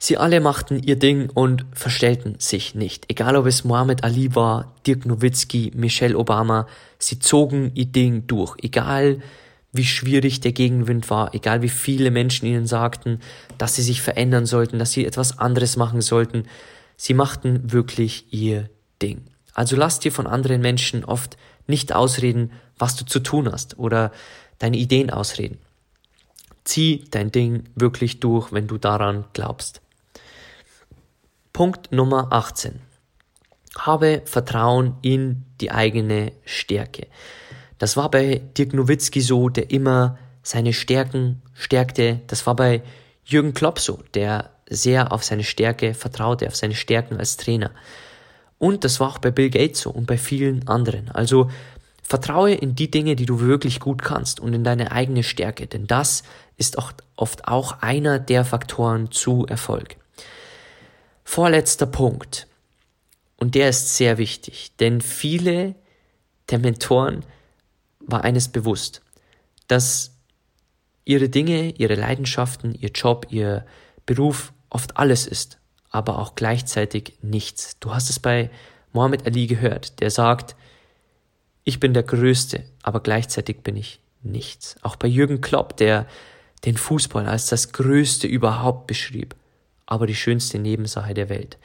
[0.04, 3.06] Sie alle machten ihr Ding und verstellten sich nicht.
[3.08, 6.66] Egal ob es Muhammad Ali war, Dirk Nowitzki, Michelle Obama,
[6.98, 8.56] sie zogen ihr Ding durch.
[8.64, 9.22] Egal
[9.72, 13.20] wie schwierig der Gegenwind war, egal wie viele Menschen ihnen sagten,
[13.60, 16.46] dass sie sich verändern sollten, dass sie etwas anderes machen sollten.
[16.98, 18.72] Sie machten wirklich ihr
[19.04, 19.22] Ding.
[19.54, 21.38] Also lass dir von anderen Menschen oft
[21.68, 24.12] nicht ausreden, was du zu tun hast oder
[24.58, 25.60] deine Ideen ausreden.
[26.64, 29.80] Zieh dein Ding wirklich durch, wenn du daran glaubst.
[31.62, 32.80] Punkt Nummer 18.
[33.78, 37.06] Habe Vertrauen in die eigene Stärke.
[37.78, 42.22] Das war bei Dirk Nowitzki so, der immer seine Stärken stärkte.
[42.26, 42.82] Das war bei
[43.26, 47.70] Jürgen Klopp so, der sehr auf seine Stärke vertraute, auf seine Stärken als Trainer.
[48.58, 51.12] Und das war auch bei Bill Gates so und bei vielen anderen.
[51.12, 51.52] Also
[52.02, 55.86] vertraue in die Dinge, die du wirklich gut kannst und in deine eigene Stärke, denn
[55.86, 56.24] das
[56.58, 56.80] ist
[57.16, 60.01] oft auch einer der Faktoren zu Erfolg.
[61.34, 62.46] Vorletzter Punkt.
[63.38, 65.76] Und der ist sehr wichtig, denn viele
[66.50, 67.24] der Mentoren
[68.02, 69.02] war eines bewusst,
[69.70, 70.12] dass
[71.06, 73.66] ihre Dinge, ihre Leidenschaften, ihr Job, ihr
[74.06, 75.58] Beruf oft alles ist,
[75.90, 77.80] aber auch gleichzeitig nichts.
[77.80, 78.50] Du hast es bei
[78.92, 80.58] Mohammed Ali gehört, der sagt,
[81.64, 84.76] ich bin der Größte, aber gleichzeitig bin ich nichts.
[84.82, 86.08] Auch bei Jürgen Klopp, der
[86.66, 89.34] den Fußball als das Größte überhaupt beschrieb,
[89.92, 91.58] aber die schönste Nebensache der Welt.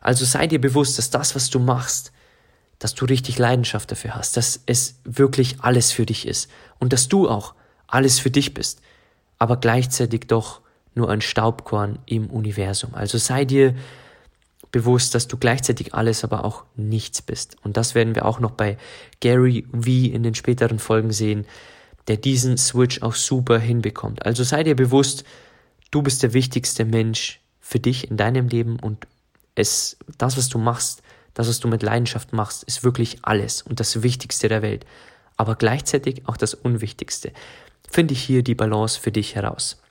[0.00, 2.10] Also sei dir bewusst, dass das, was du machst,
[2.80, 7.06] dass du richtig Leidenschaft dafür hast, dass es wirklich alles für dich ist und dass
[7.06, 7.54] du auch
[7.86, 8.82] alles für dich bist,
[9.38, 10.60] aber gleichzeitig doch
[10.96, 12.94] nur ein Staubkorn im Universum.
[12.94, 13.76] Also sei dir
[14.72, 17.56] bewusst, dass du gleichzeitig alles, aber auch nichts bist.
[17.62, 18.76] Und das werden wir auch noch bei
[19.20, 21.46] Gary V in den späteren Folgen sehen,
[22.08, 24.26] der diesen Switch auch super hinbekommt.
[24.26, 25.22] Also sei dir bewusst,
[25.92, 29.06] du bist der wichtigste Mensch für dich in deinem Leben und
[29.54, 31.02] es, das, was du machst,
[31.34, 34.86] das, was du mit Leidenschaft machst, ist wirklich alles und das Wichtigste der Welt,
[35.36, 37.30] aber gleichzeitig auch das Unwichtigste.
[37.86, 39.82] Finde ich hier die Balance für dich heraus.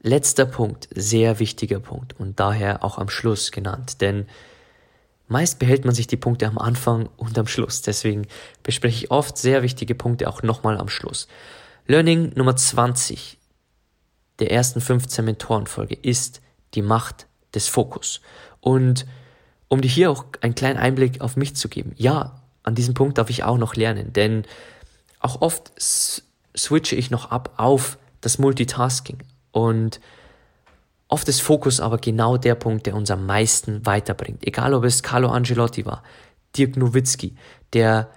[0.00, 4.26] Letzter Punkt, sehr wichtiger Punkt und daher auch am Schluss genannt, denn
[5.28, 7.82] meist behält man sich die Punkte am Anfang und am Schluss.
[7.82, 8.26] Deswegen
[8.62, 11.28] bespreche ich oft sehr wichtige Punkte auch nochmal am Schluss.
[11.86, 13.36] Learning Nummer 20
[14.38, 16.40] der ersten 15 Mentorenfolge ist
[16.74, 18.20] die Macht des Fokus.
[18.60, 19.06] Und
[19.68, 23.18] um dir hier auch einen kleinen Einblick auf mich zu geben, ja, an diesem Punkt
[23.18, 24.44] darf ich auch noch lernen, denn
[25.20, 29.18] auch oft switche ich noch ab auf das Multitasking
[29.52, 30.00] und
[31.08, 34.46] oft ist Fokus aber genau der Punkt, der uns am meisten weiterbringt.
[34.46, 36.02] Egal ob es Carlo Angelotti war,
[36.56, 37.36] Dirk Nowitzki,
[37.72, 38.10] der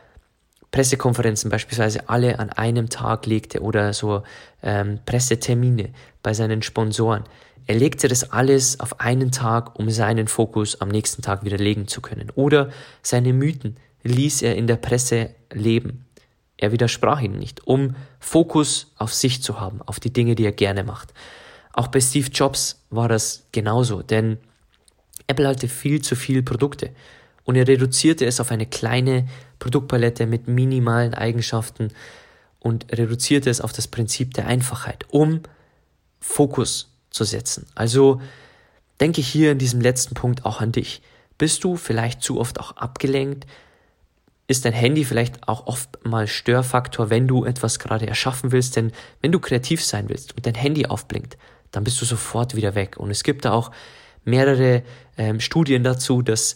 [0.72, 4.24] Pressekonferenzen beispielsweise alle an einem Tag legte oder so
[4.62, 5.90] ähm, Pressetermine
[6.22, 7.24] bei seinen Sponsoren.
[7.66, 11.88] Er legte das alles auf einen Tag, um seinen Fokus am nächsten Tag wieder legen
[11.88, 12.32] zu können.
[12.36, 12.70] Oder
[13.02, 16.06] seine Mythen ließ er in der Presse leben.
[16.58, 20.52] Er widersprach ihnen nicht, um Fokus auf sich zu haben, auf die Dinge, die er
[20.52, 21.14] gerne macht.
[21.74, 24.38] Auch bei Steve Jobs war das genauso, denn
[25.28, 26.90] Apple hatte viel zu viel Produkte
[27.50, 31.88] und er reduzierte es auf eine kleine Produktpalette mit minimalen Eigenschaften
[32.60, 35.42] und reduzierte es auf das Prinzip der Einfachheit, um
[36.20, 37.66] Fokus zu setzen.
[37.74, 38.22] Also
[39.00, 41.02] denke hier in diesem letzten Punkt auch an dich.
[41.40, 43.48] Bist du vielleicht zu oft auch abgelenkt?
[44.46, 48.76] Ist dein Handy vielleicht auch oft mal Störfaktor, wenn du etwas gerade erschaffen willst?
[48.76, 51.36] Denn wenn du kreativ sein willst und dein Handy aufblinkt,
[51.72, 52.98] dann bist du sofort wieder weg.
[52.98, 53.72] Und es gibt da auch
[54.24, 54.84] mehrere
[55.18, 56.56] ähm, Studien dazu, dass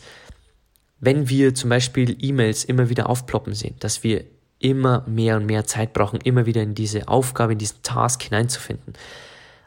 [1.05, 4.23] wenn wir zum Beispiel E-Mails immer wieder aufploppen sehen, dass wir
[4.59, 8.93] immer mehr und mehr Zeit brauchen, immer wieder in diese Aufgabe, in diesen Task hineinzufinden.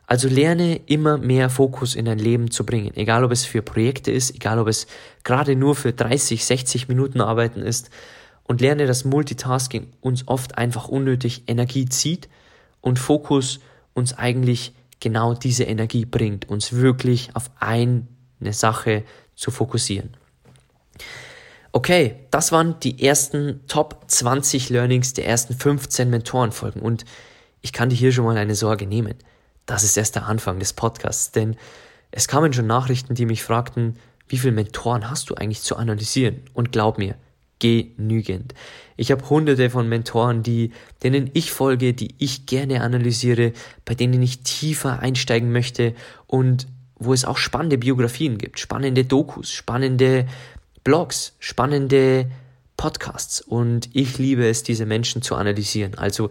[0.06, 4.10] Also lerne immer mehr Fokus in dein Leben zu bringen, egal ob es für Projekte
[4.10, 4.86] ist, egal ob es
[5.24, 7.90] gerade nur für 30, 60 Minuten arbeiten ist
[8.44, 12.28] und lerne, dass Multitasking uns oft einfach unnötig Energie zieht
[12.80, 13.58] und Fokus
[13.92, 18.06] uns eigentlich genau diese Energie bringt, uns wirklich auf eine
[18.52, 19.02] Sache
[19.34, 20.16] zu fokussieren.
[21.76, 27.04] Okay, das waren die ersten Top 20 Learnings der ersten 15 Mentorenfolgen und
[27.60, 29.12] ich kann dir hier schon mal eine Sorge nehmen.
[29.66, 31.54] Das ist erst der Anfang des Podcasts, denn
[32.12, 36.40] es kamen schon Nachrichten, die mich fragten, wie viele Mentoren hast du eigentlich zu analysieren?
[36.54, 37.14] Und glaub mir,
[37.58, 38.54] genügend.
[38.96, 43.52] Ich habe hunderte von Mentoren, die, denen ich folge, die ich gerne analysiere,
[43.84, 45.94] bei denen ich tiefer einsteigen möchte
[46.26, 50.26] und wo es auch spannende Biografien gibt, spannende Dokus, spannende
[50.86, 52.30] Blogs, spannende
[52.76, 55.98] Podcasts und ich liebe es, diese Menschen zu analysieren.
[55.98, 56.30] Also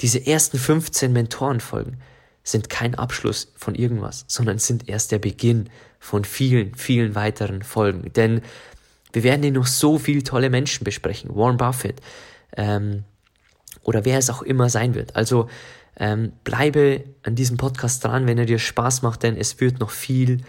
[0.00, 2.00] diese ersten 15 Mentorenfolgen
[2.44, 8.12] sind kein Abschluss von irgendwas, sondern sind erst der Beginn von vielen, vielen weiteren Folgen.
[8.12, 8.42] Denn
[9.12, 11.34] wir werden hier noch so viele tolle Menschen besprechen.
[11.34, 12.00] Warren Buffett
[12.56, 13.02] ähm,
[13.82, 15.16] oder wer es auch immer sein wird.
[15.16, 15.50] Also
[15.96, 19.90] ähm, bleibe an diesem Podcast dran, wenn er dir Spaß macht, denn es wird noch
[19.90, 20.42] viel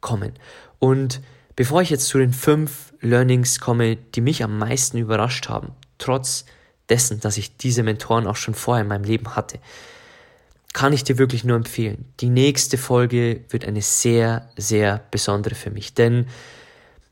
[0.00, 0.32] kommen.
[0.78, 1.20] Und
[1.56, 6.44] Bevor ich jetzt zu den fünf Learnings komme, die mich am meisten überrascht haben, trotz
[6.88, 9.58] dessen, dass ich diese Mentoren auch schon vorher in meinem Leben hatte,
[10.72, 12.06] kann ich dir wirklich nur empfehlen.
[12.20, 16.26] Die nächste Folge wird eine sehr, sehr besondere für mich, denn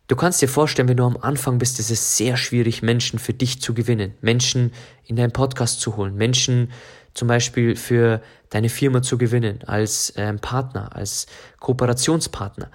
[0.09, 3.33] du kannst dir vorstellen, wenn du am Anfang bist, ist es sehr schwierig, Menschen für
[3.33, 4.73] dich zu gewinnen, Menschen
[5.07, 6.73] in deinen Podcast zu holen, Menschen
[7.15, 11.27] zum Beispiel für deine Firma zu gewinnen, als ähm, Partner, als
[11.61, 12.71] Kooperationspartner.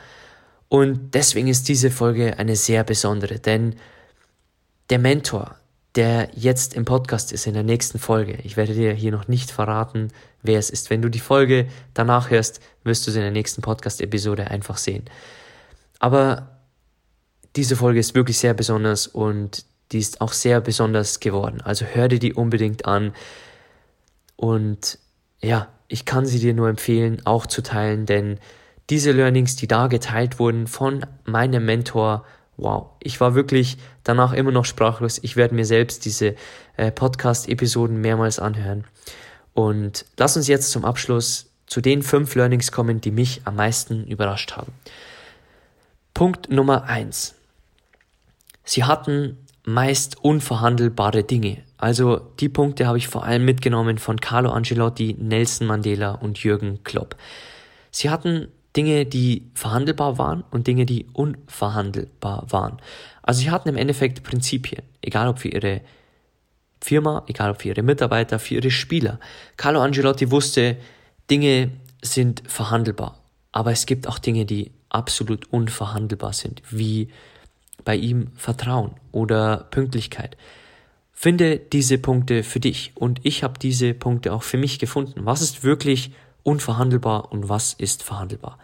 [0.69, 3.75] Und deswegen ist diese Folge eine sehr besondere, denn
[4.89, 5.55] der Mentor,
[5.95, 9.51] der jetzt im Podcast ist, in der nächsten Folge, ich werde dir hier noch nicht
[9.51, 10.09] verraten,
[10.43, 10.89] wer es ist.
[10.89, 15.05] Wenn du die Folge danach hörst, wirst du sie in der nächsten Podcast-Episode einfach sehen.
[15.99, 16.59] Aber
[17.55, 21.61] diese Folge ist wirklich sehr besonders und die ist auch sehr besonders geworden.
[21.61, 23.13] Also hör dir die unbedingt an.
[24.35, 24.99] Und
[25.41, 28.39] ja, ich kann sie dir nur empfehlen, auch zu teilen, denn
[28.89, 32.25] diese Learnings, die da geteilt wurden von meinem Mentor,
[32.55, 35.19] wow, ich war wirklich danach immer noch sprachlos.
[35.21, 36.35] Ich werde mir selbst diese
[36.77, 38.85] äh, Podcast-Episoden mehrmals anhören.
[39.53, 44.05] Und lass uns jetzt zum Abschluss zu den fünf Learnings kommen, die mich am meisten
[44.05, 44.71] überrascht haben.
[46.13, 47.35] Punkt Nummer eins:
[48.63, 51.57] Sie hatten meist unverhandelbare Dinge.
[51.77, 56.83] Also die Punkte habe ich vor allem mitgenommen von Carlo Angelotti, Nelson Mandela und Jürgen
[56.83, 57.15] Klopp.
[57.91, 58.47] Sie hatten
[58.77, 62.77] Dinge, die verhandelbar waren und Dinge, die unverhandelbar waren.
[63.23, 65.81] Also sie hatten im Endeffekt Prinzipien, egal ob für ihre
[66.79, 69.19] Firma, egal ob für ihre Mitarbeiter, für ihre Spieler.
[69.57, 70.77] Carlo Angelotti wusste,
[71.29, 71.71] Dinge
[72.03, 73.19] sind verhandelbar,
[73.51, 77.09] aber es gibt auch Dinge, die absolut unverhandelbar sind, wie
[77.83, 80.37] bei ihm Vertrauen oder Pünktlichkeit.
[81.11, 85.25] Finde diese Punkte für dich und ich habe diese Punkte auch für mich gefunden.
[85.25, 86.11] Was ist wirklich
[86.47, 88.57] unverhandelbar und was ist verhandelbar?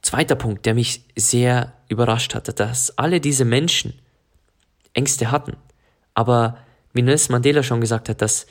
[0.00, 3.92] Zweiter Punkt, der mich sehr überrascht hatte, dass alle diese Menschen
[4.94, 5.56] Ängste hatten,
[6.14, 6.56] aber
[6.94, 8.46] wie Nelson Mandela schon gesagt hat, dass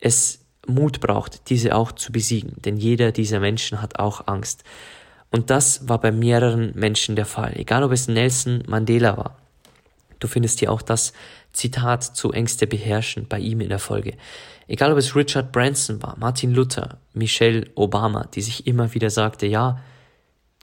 [0.00, 4.64] es Mut braucht, diese auch zu besiegen, denn jeder dieser Menschen hat auch Angst.
[5.30, 9.36] Und das war bei mehreren Menschen der Fall, egal ob es Nelson Mandela war.
[10.18, 11.12] Du findest hier auch das
[11.52, 14.14] Zitat zu Ängste beherrschen bei ihm in der Folge.
[14.66, 19.46] Egal ob es Richard Branson war, Martin Luther, Michelle Obama, die sich immer wieder sagte,
[19.46, 19.80] ja,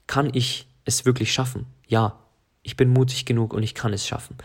[0.06, 1.66] kann ich es wirklich schaffen?
[1.86, 2.18] Ja,
[2.62, 4.36] ich bin mutig genug und ich kann es schaffen.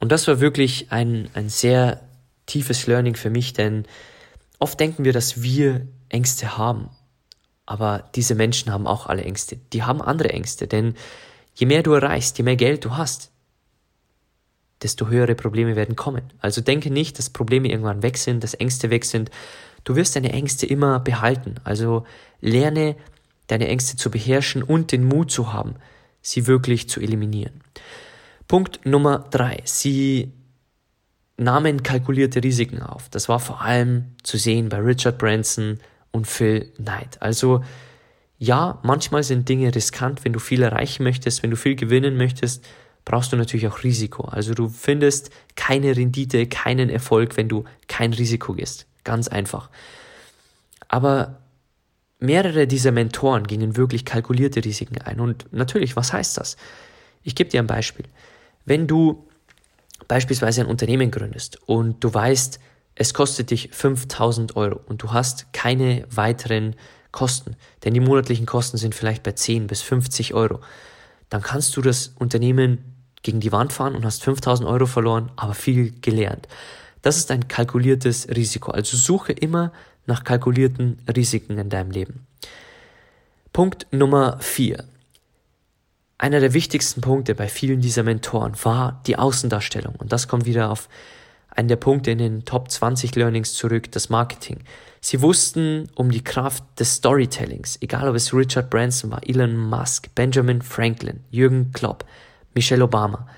[0.00, 2.02] Und das war wirklich ein, ein sehr
[2.46, 3.84] tiefes Learning für mich, denn
[4.58, 6.90] oft denken wir, dass wir Ängste haben.
[7.66, 9.56] Aber diese Menschen haben auch alle Ängste.
[9.72, 10.94] Die haben andere Ängste, denn
[11.54, 13.30] je mehr du erreichst, je mehr Geld du hast,
[14.82, 16.24] desto höhere Probleme werden kommen.
[16.40, 19.30] Also denke nicht, dass Probleme irgendwann weg sind, dass Ängste weg sind.
[19.84, 21.56] Du wirst deine Ängste immer behalten.
[21.64, 22.04] Also
[22.40, 22.96] lerne
[23.46, 25.74] deine Ängste zu beherrschen und den Mut zu haben,
[26.22, 27.60] sie wirklich zu eliminieren.
[28.48, 29.60] Punkt Nummer drei.
[29.64, 30.32] Sie
[31.36, 33.08] nahmen kalkulierte Risiken auf.
[33.10, 35.80] Das war vor allem zu sehen bei Richard Branson
[36.10, 37.20] und Phil Knight.
[37.20, 37.64] Also
[38.38, 42.64] ja, manchmal sind Dinge riskant, wenn du viel erreichen möchtest, wenn du viel gewinnen möchtest,
[43.04, 44.24] brauchst du natürlich auch Risiko.
[44.24, 48.86] Also du findest keine Rendite, keinen Erfolg, wenn du kein Risiko gehst.
[49.04, 49.70] Ganz einfach.
[50.88, 51.38] Aber
[52.18, 55.20] mehrere dieser Mentoren gingen wirklich kalkulierte Risiken ein.
[55.20, 56.56] Und natürlich, was heißt das?
[57.22, 58.06] Ich gebe dir ein Beispiel.
[58.64, 59.28] Wenn du
[60.08, 62.58] beispielsweise ein Unternehmen gründest und du weißt,
[62.94, 66.76] es kostet dich 5000 Euro und du hast keine weiteren
[67.12, 70.60] Kosten, denn die monatlichen Kosten sind vielleicht bei 10 bis 50 Euro,
[71.28, 72.78] dann kannst du das Unternehmen
[73.22, 76.46] gegen die Wand fahren und hast 5000 Euro verloren, aber viel gelernt.
[77.04, 78.70] Das ist ein kalkuliertes Risiko.
[78.70, 79.72] Also suche immer
[80.06, 82.26] nach kalkulierten Risiken in deinem Leben.
[83.52, 84.84] Punkt Nummer vier.
[86.16, 89.96] Einer der wichtigsten Punkte bei vielen dieser Mentoren war die Außendarstellung.
[89.96, 90.88] Und das kommt wieder auf
[91.50, 94.60] einen der Punkte in den Top 20 Learnings zurück, das Marketing.
[95.02, 100.08] Sie wussten um die Kraft des Storytellings, egal ob es Richard Branson war, Elon Musk,
[100.14, 102.06] Benjamin Franklin, Jürgen Klopp,
[102.54, 103.28] Michelle Obama.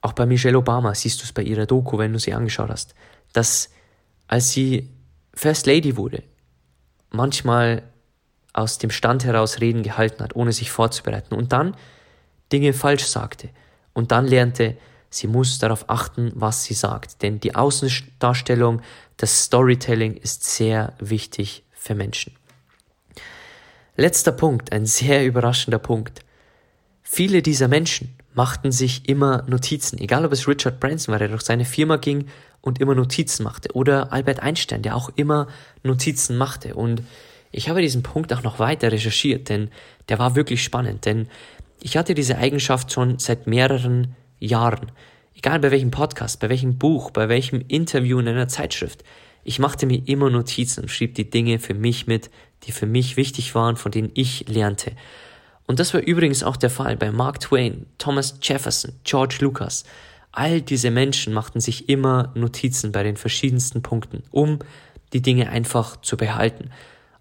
[0.00, 2.94] Auch bei Michelle Obama siehst du es bei ihrer Doku, wenn du sie angeschaut hast,
[3.32, 3.70] dass
[4.28, 4.88] als sie
[5.34, 6.22] First Lady wurde,
[7.10, 7.82] manchmal
[8.52, 11.76] aus dem Stand heraus Reden gehalten hat, ohne sich vorzubereiten und dann
[12.52, 13.50] Dinge falsch sagte
[13.92, 14.76] und dann lernte,
[15.08, 18.82] sie muss darauf achten, was sie sagt, denn die Außendarstellung,
[19.16, 22.34] das Storytelling ist sehr wichtig für Menschen.
[23.96, 26.20] Letzter Punkt, ein sehr überraschender Punkt.
[27.02, 31.42] Viele dieser Menschen machten sich immer Notizen, egal ob es Richard Branson war, der durch
[31.42, 32.26] seine Firma ging
[32.60, 35.48] und immer Notizen machte, oder Albert Einstein, der auch immer
[35.82, 36.74] Notizen machte.
[36.74, 37.02] Und
[37.52, 39.70] ich habe diesen Punkt auch noch weiter recherchiert, denn
[40.08, 41.28] der war wirklich spannend, denn
[41.82, 44.92] ich hatte diese Eigenschaft schon seit mehreren Jahren.
[45.34, 49.02] Egal bei welchem Podcast, bei welchem Buch, bei welchem Interview in einer Zeitschrift.
[49.42, 52.30] Ich machte mir immer Notizen und schrieb die Dinge für mich mit,
[52.64, 54.92] die für mich wichtig waren, von denen ich lernte.
[55.70, 59.84] Und das war übrigens auch der Fall bei Mark Twain, Thomas Jefferson, George Lucas.
[60.32, 64.58] All diese Menschen machten sich immer Notizen bei den verschiedensten Punkten, um
[65.12, 66.70] die Dinge einfach zu behalten.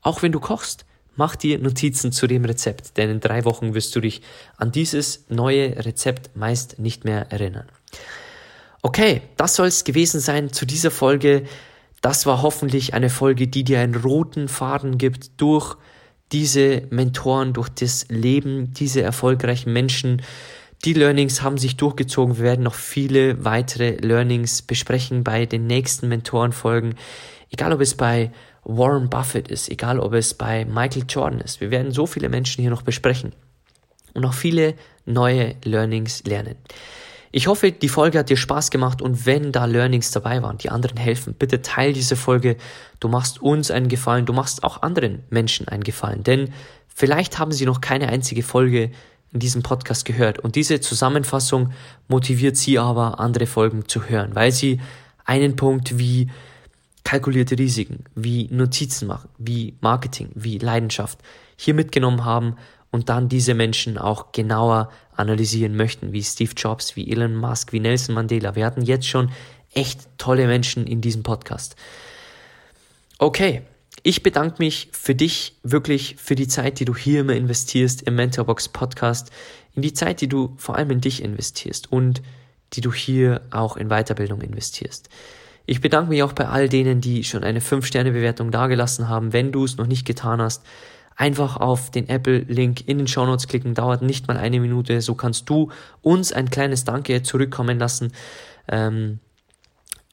[0.01, 0.85] Auch wenn du kochst,
[1.15, 4.23] mach dir Notizen zu dem Rezept, denn in drei Wochen wirst du dich
[4.57, 7.67] an dieses neue Rezept meist nicht mehr erinnern.
[8.81, 11.43] Okay, das soll es gewesen sein zu dieser Folge.
[12.01, 15.77] Das war hoffentlich eine Folge, die dir einen roten Faden gibt durch
[16.31, 20.21] diese Mentoren, durch das Leben dieser erfolgreichen Menschen.
[20.85, 22.37] Die Learnings haben sich durchgezogen.
[22.37, 26.95] Wir werden noch viele weitere Learnings besprechen bei den nächsten Mentorenfolgen.
[27.51, 28.31] Egal ob es bei
[28.63, 31.59] Warren Buffett ist, egal ob es bei Michael Jordan ist.
[31.59, 33.33] Wir werden so viele Menschen hier noch besprechen
[34.13, 34.75] und auch viele
[35.05, 36.55] neue Learnings lernen.
[37.31, 40.69] Ich hoffe, die Folge hat dir Spaß gemacht und wenn da Learnings dabei waren, die
[40.69, 42.57] anderen helfen, bitte teil diese Folge.
[42.99, 46.51] Du machst uns einen Gefallen, du machst auch anderen Menschen einen Gefallen, denn
[46.87, 48.89] vielleicht haben sie noch keine einzige Folge
[49.31, 51.71] in diesem Podcast gehört und diese Zusammenfassung
[52.07, 54.81] motiviert sie aber, andere Folgen zu hören, weil sie
[55.23, 56.31] einen Punkt wie
[57.03, 61.19] kalkulierte Risiken, wie Notizen machen, wie Marketing, wie Leidenschaft
[61.55, 62.55] hier mitgenommen haben
[62.91, 64.89] und dann diese Menschen auch genauer
[65.19, 68.55] analysieren möchten, wie Steve Jobs, wie Elon Musk, wie Nelson Mandela.
[68.55, 69.31] Wir hatten jetzt schon
[69.73, 71.75] echt tolle Menschen in diesem Podcast.
[73.19, 73.61] Okay,
[74.03, 78.15] Ich bedanke mich für dich wirklich für die Zeit, die du hier immer investierst im
[78.15, 79.31] Mentorbox Podcast,
[79.75, 82.21] in die Zeit, die du vor allem in dich investierst und
[82.73, 85.09] die du hier auch in Weiterbildung investierst.
[85.65, 89.33] Ich bedanke mich auch bei all denen, die schon eine 5-Sterne-Bewertung dagelassen haben.
[89.33, 90.63] Wenn du es noch nicht getan hast,
[91.19, 95.01] einfach auf den Apple-Link in den Show Notes klicken, dauert nicht mal eine Minute.
[95.01, 95.69] So kannst du
[96.01, 98.13] uns ein kleines Danke zurückkommen lassen.
[98.69, 99.19] Ähm,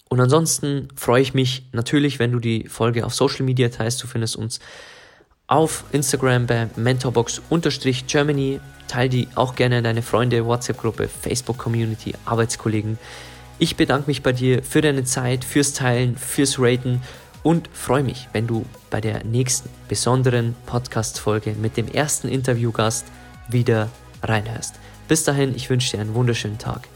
[0.08, 4.02] und ansonsten freue ich mich natürlich, wenn du die Folge auf Social Media teilst.
[4.02, 4.58] Du findest uns
[5.46, 8.60] auf Instagram bei mentorbox-germany.
[8.88, 12.98] Teil die auch gerne in deine Freunde, WhatsApp-Gruppe, Facebook-Community, Arbeitskollegen.
[13.60, 17.00] Ich bedanke mich bei dir für deine Zeit, fürs Teilen, fürs Raten
[17.44, 18.64] und freue mich, wenn du
[18.96, 23.04] bei der nächsten besonderen Podcast-Folge mit dem ersten Interviewgast
[23.46, 23.90] wieder
[24.22, 24.76] reinhörst.
[25.06, 26.88] Bis dahin, ich wünsche dir einen wunderschönen Tag.